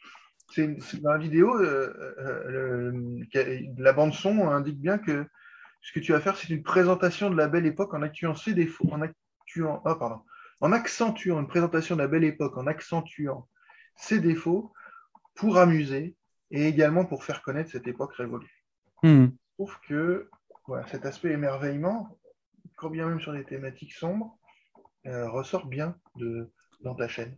[0.51, 5.25] C'est dans la vidéo, euh, euh, le- la bande son indique bien que
[5.81, 8.53] ce que tu vas faire, c'est une présentation de la belle époque en accentuant ses
[8.53, 10.21] défauts, en accentuant, ah, pardon,
[10.61, 13.47] en accentuant une présentation de la belle époque, en accentuant
[13.95, 14.73] ses défauts
[15.35, 16.15] pour amuser
[16.51, 18.63] et également pour faire connaître cette époque révolue.
[19.03, 19.25] Hmm.
[19.25, 20.29] Je trouve que
[20.67, 22.17] voilà, cet aspect émerveillement,
[22.75, 24.37] quand bien même sur des thématiques sombres,
[25.05, 26.51] euh, ressort bien de,
[26.81, 27.37] dans ta chaîne.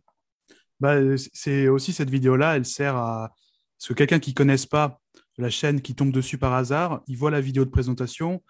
[0.80, 3.34] Bah, euh, c'est aussi cette vidéo-là, elle sert à.
[3.78, 5.00] Parce que quelqu'un qui ne connaisse pas
[5.38, 8.44] la chaîne, qui tombe dessus par hasard, il voit la vidéo de présentation.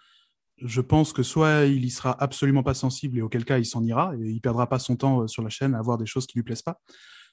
[0.58, 3.84] Je pense que soit il y sera absolument pas sensible et auquel cas il s'en
[3.84, 6.26] ira et il perdra pas son temps euh, sur la chaîne à voir des choses
[6.26, 6.80] qui lui plaisent pas.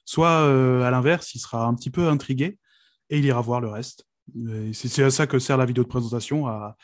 [0.04, 2.58] Soit euh, à l'inverse, il sera un petit peu intrigué
[3.10, 4.06] et il ira voir le reste.
[4.72, 6.76] C'est à ça que sert la vidéo de présentation, à,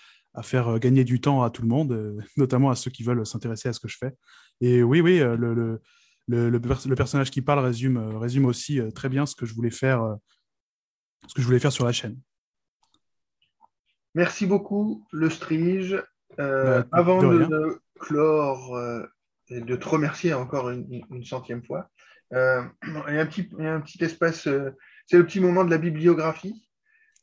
[0.43, 3.73] faire gagner du temps à tout le monde, notamment à ceux qui veulent s'intéresser à
[3.73, 4.15] ce que je fais.
[4.61, 5.81] Et oui, oui, le,
[6.29, 9.35] le, le pers- le personnage qui parle résume, euh, résume aussi euh, très bien ce
[9.35, 10.15] que je voulais faire, euh,
[11.27, 12.19] ce que je voulais faire sur la chaîne.
[14.15, 16.03] Merci beaucoup, le Strige.
[16.39, 19.07] Euh, Bah, avant de clore euh,
[19.49, 21.91] et de te remercier encore une, une centième fois,
[22.33, 24.49] euh, il, y a un petit, un espace,
[25.07, 26.67] c'est le petit moment de la bibliographie.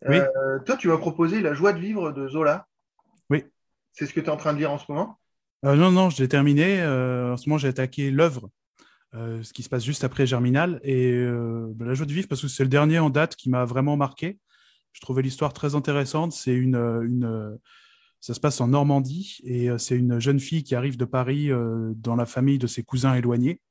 [0.08, 0.20] Oui.
[0.68, 2.68] Toi, tu vas proposer La joie de vivre de Zola.
[3.32, 3.46] Oui.
[3.94, 5.20] C'est ce que tu es en train de lire en ce moment?
[5.64, 6.84] Non, non, je l'ai terminé.
[6.84, 8.52] En ce moment, j'ai attaqué l'œuvre,
[9.16, 10.80] euh, ce qui se passe juste après Germinal.
[10.84, 13.66] Et euh, la joie de vivre, parce que c'est le dernier en date qui m'a
[13.66, 14.38] vraiment marqué.
[14.94, 16.32] Je trouvais l'histoire très intéressante.
[16.32, 17.56] C'est une, euh, une, euh,
[18.20, 21.94] ça se passe en Normandie et c'est une jeune fille qui arrive de Paris euh,
[21.96, 23.62] dans la famille de ses cousins éloignés.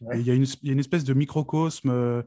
[0.00, 0.20] Ouais.
[0.20, 2.22] Il y, a une, il y a une espèce de microcosme.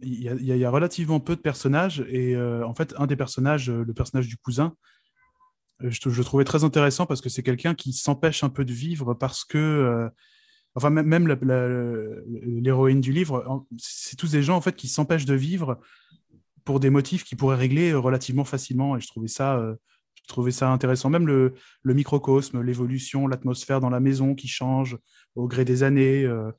[0.00, 3.68] il y, a, y y relativement peu de personnages et en fait, un des personnages,
[3.68, 4.74] le personnage du cousin,
[5.80, 8.72] je, je le trouvais très intéressant parce que c'est quelqu'un qui s'empêche un peu de
[8.72, 10.08] vivre parce que,
[10.74, 15.78] enfin même, l'héroïne du livre, c'est tous des gens en fait qui s'empêchent de vivre
[16.64, 18.96] pour des motifs qui pourraient régler euh, relativement facilement.
[18.96, 19.74] Et je trouvais ça, euh,
[20.14, 21.10] Je trouvais ça intéressant.
[21.10, 24.96] Même le, le microcosme, l'évolution, l'atmosphère dans la maison qui change
[25.34, 26.24] au gré des années.
[26.24, 26.50] euh,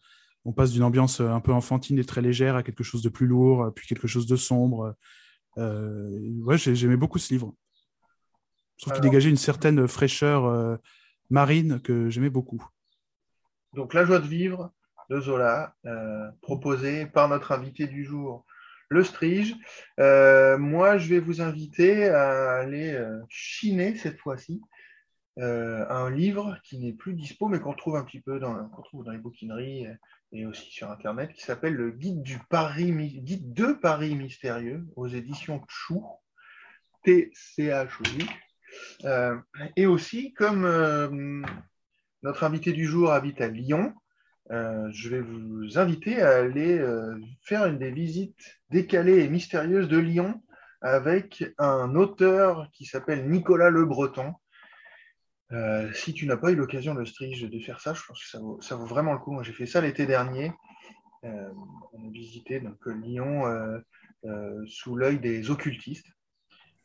[0.46, 3.28] on passe d'une ambiance un peu enfantine et très légère à quelque chose de plus
[3.28, 4.94] lourd, puis quelque chose de sombre.
[5.58, 6.10] Euh,
[6.42, 7.54] ouais, j'ai- j'aimais beaucoup ce livre.
[8.78, 10.80] Je trouve qu'il dégageait une certaine fraîcheur
[11.30, 12.66] marine que j'aimais beaucoup.
[13.74, 14.72] Donc, La joie de vivre
[15.10, 18.46] de Zola, euh, proposé par notre invité du jour,
[18.90, 19.56] le Strige.
[20.00, 24.62] Euh, moi, je vais vous inviter à aller euh, chiner cette fois-ci
[25.36, 28.70] un livre qui n'est plus dispo, mais qu'on trouve un petit peu dans,
[29.12, 29.88] les bouquineries
[30.32, 35.08] et aussi sur Internet, qui s'appelle le Guide du Paris, Guide de Paris mystérieux aux
[35.08, 36.06] éditions Chou,
[37.04, 38.26] T-C-H-O-U.
[39.76, 41.44] Et aussi, comme
[42.24, 43.94] notre invité du jour habite à Lyon,
[44.52, 49.88] euh, je vais vous inviter à aller euh, faire une des visites décalées et mystérieuses
[49.88, 50.42] de Lyon
[50.82, 54.34] avec un auteur qui s'appelle Nicolas Le Breton.
[55.52, 58.30] Euh, si tu n'as pas eu l'occasion de Strige de faire ça, je pense que
[58.62, 59.32] ça vaut, vraiment le coup.
[59.32, 60.52] Moi, j'ai fait ça l'été dernier.
[61.24, 63.44] On a visité Lyon
[64.68, 66.08] sous l'œil des occultistes.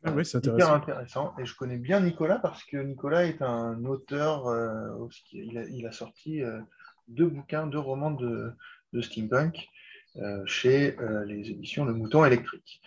[0.05, 0.75] Ah oui, c'est intéressant.
[0.75, 1.35] intéressant.
[1.39, 4.47] Et je connais bien Nicolas parce que Nicolas est un auteur.
[4.47, 6.61] euh, il, a, il a sorti euh,
[7.09, 8.53] deux bouquins, deux romans de,
[8.93, 9.69] de steampunk
[10.17, 10.97] euh, chez
[11.27, 12.81] les éditions Le Mouton électrique.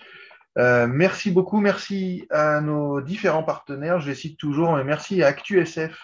[0.55, 1.59] Merci beaucoup.
[1.59, 3.99] Merci à nos différents partenaires.
[3.99, 5.97] Je les cite toujours, mais merci à ActuSF,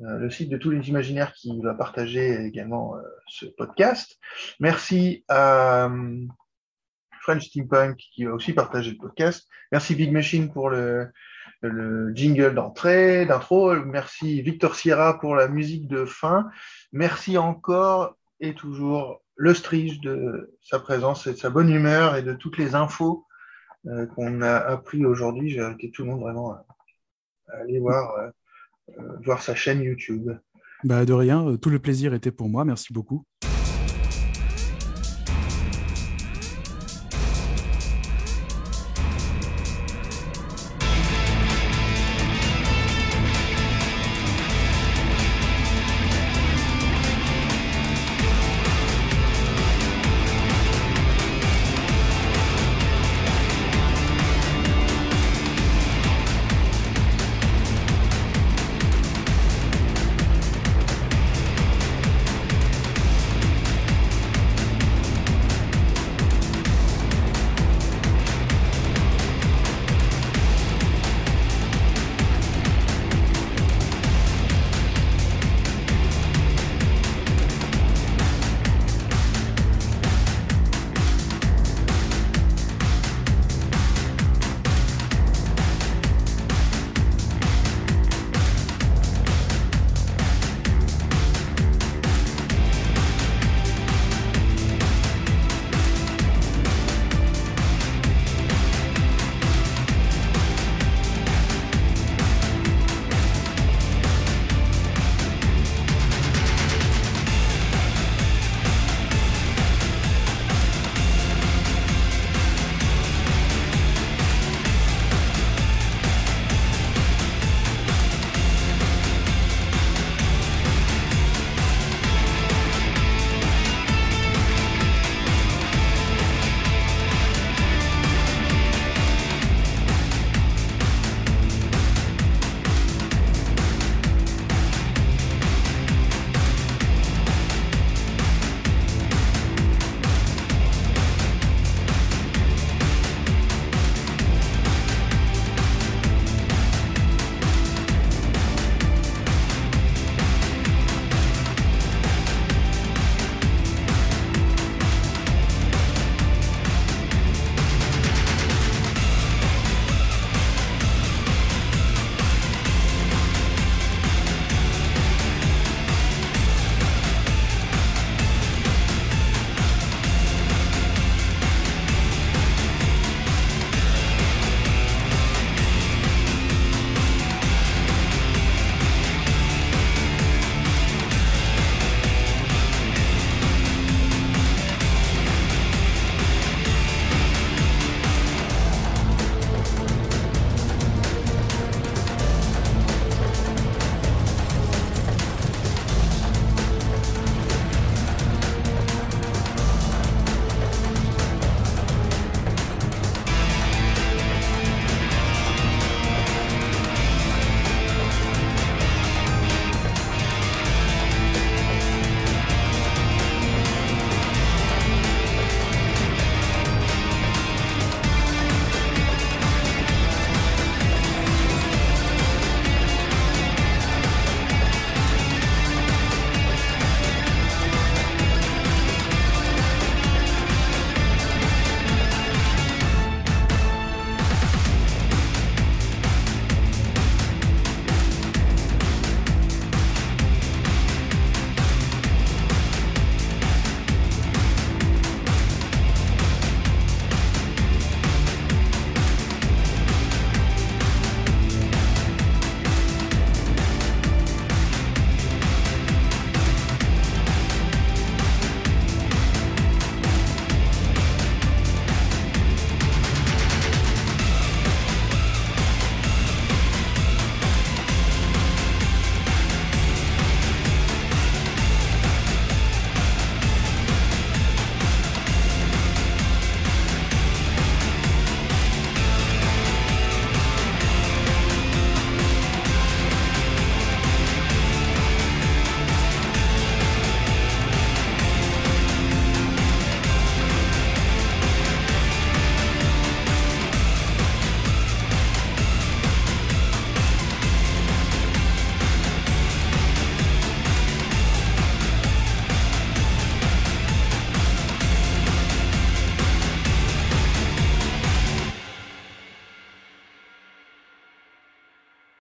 [0.00, 2.94] le site de tous les imaginaires qui va partager également
[3.28, 4.18] ce podcast.
[4.58, 5.88] Merci à
[7.30, 9.46] French Steampunk qui va aussi partager le podcast.
[9.70, 11.08] Merci Big Machine pour le,
[11.62, 13.74] le jingle d'entrée, d'intro.
[13.84, 16.50] Merci Victor Sierra pour la musique de fin.
[16.92, 22.22] Merci encore et toujours le Strige de sa présence et de sa bonne humeur et
[22.22, 23.26] de toutes les infos
[23.86, 25.50] euh, qu'on a appris aujourd'hui.
[25.50, 26.66] J'ai invité tout le monde vraiment à,
[27.62, 28.30] aller voir, euh,
[28.98, 30.32] euh, voir sa chaîne YouTube.
[30.82, 32.64] Bah, de rien, tout le plaisir était pour moi.
[32.64, 33.24] Merci beaucoup.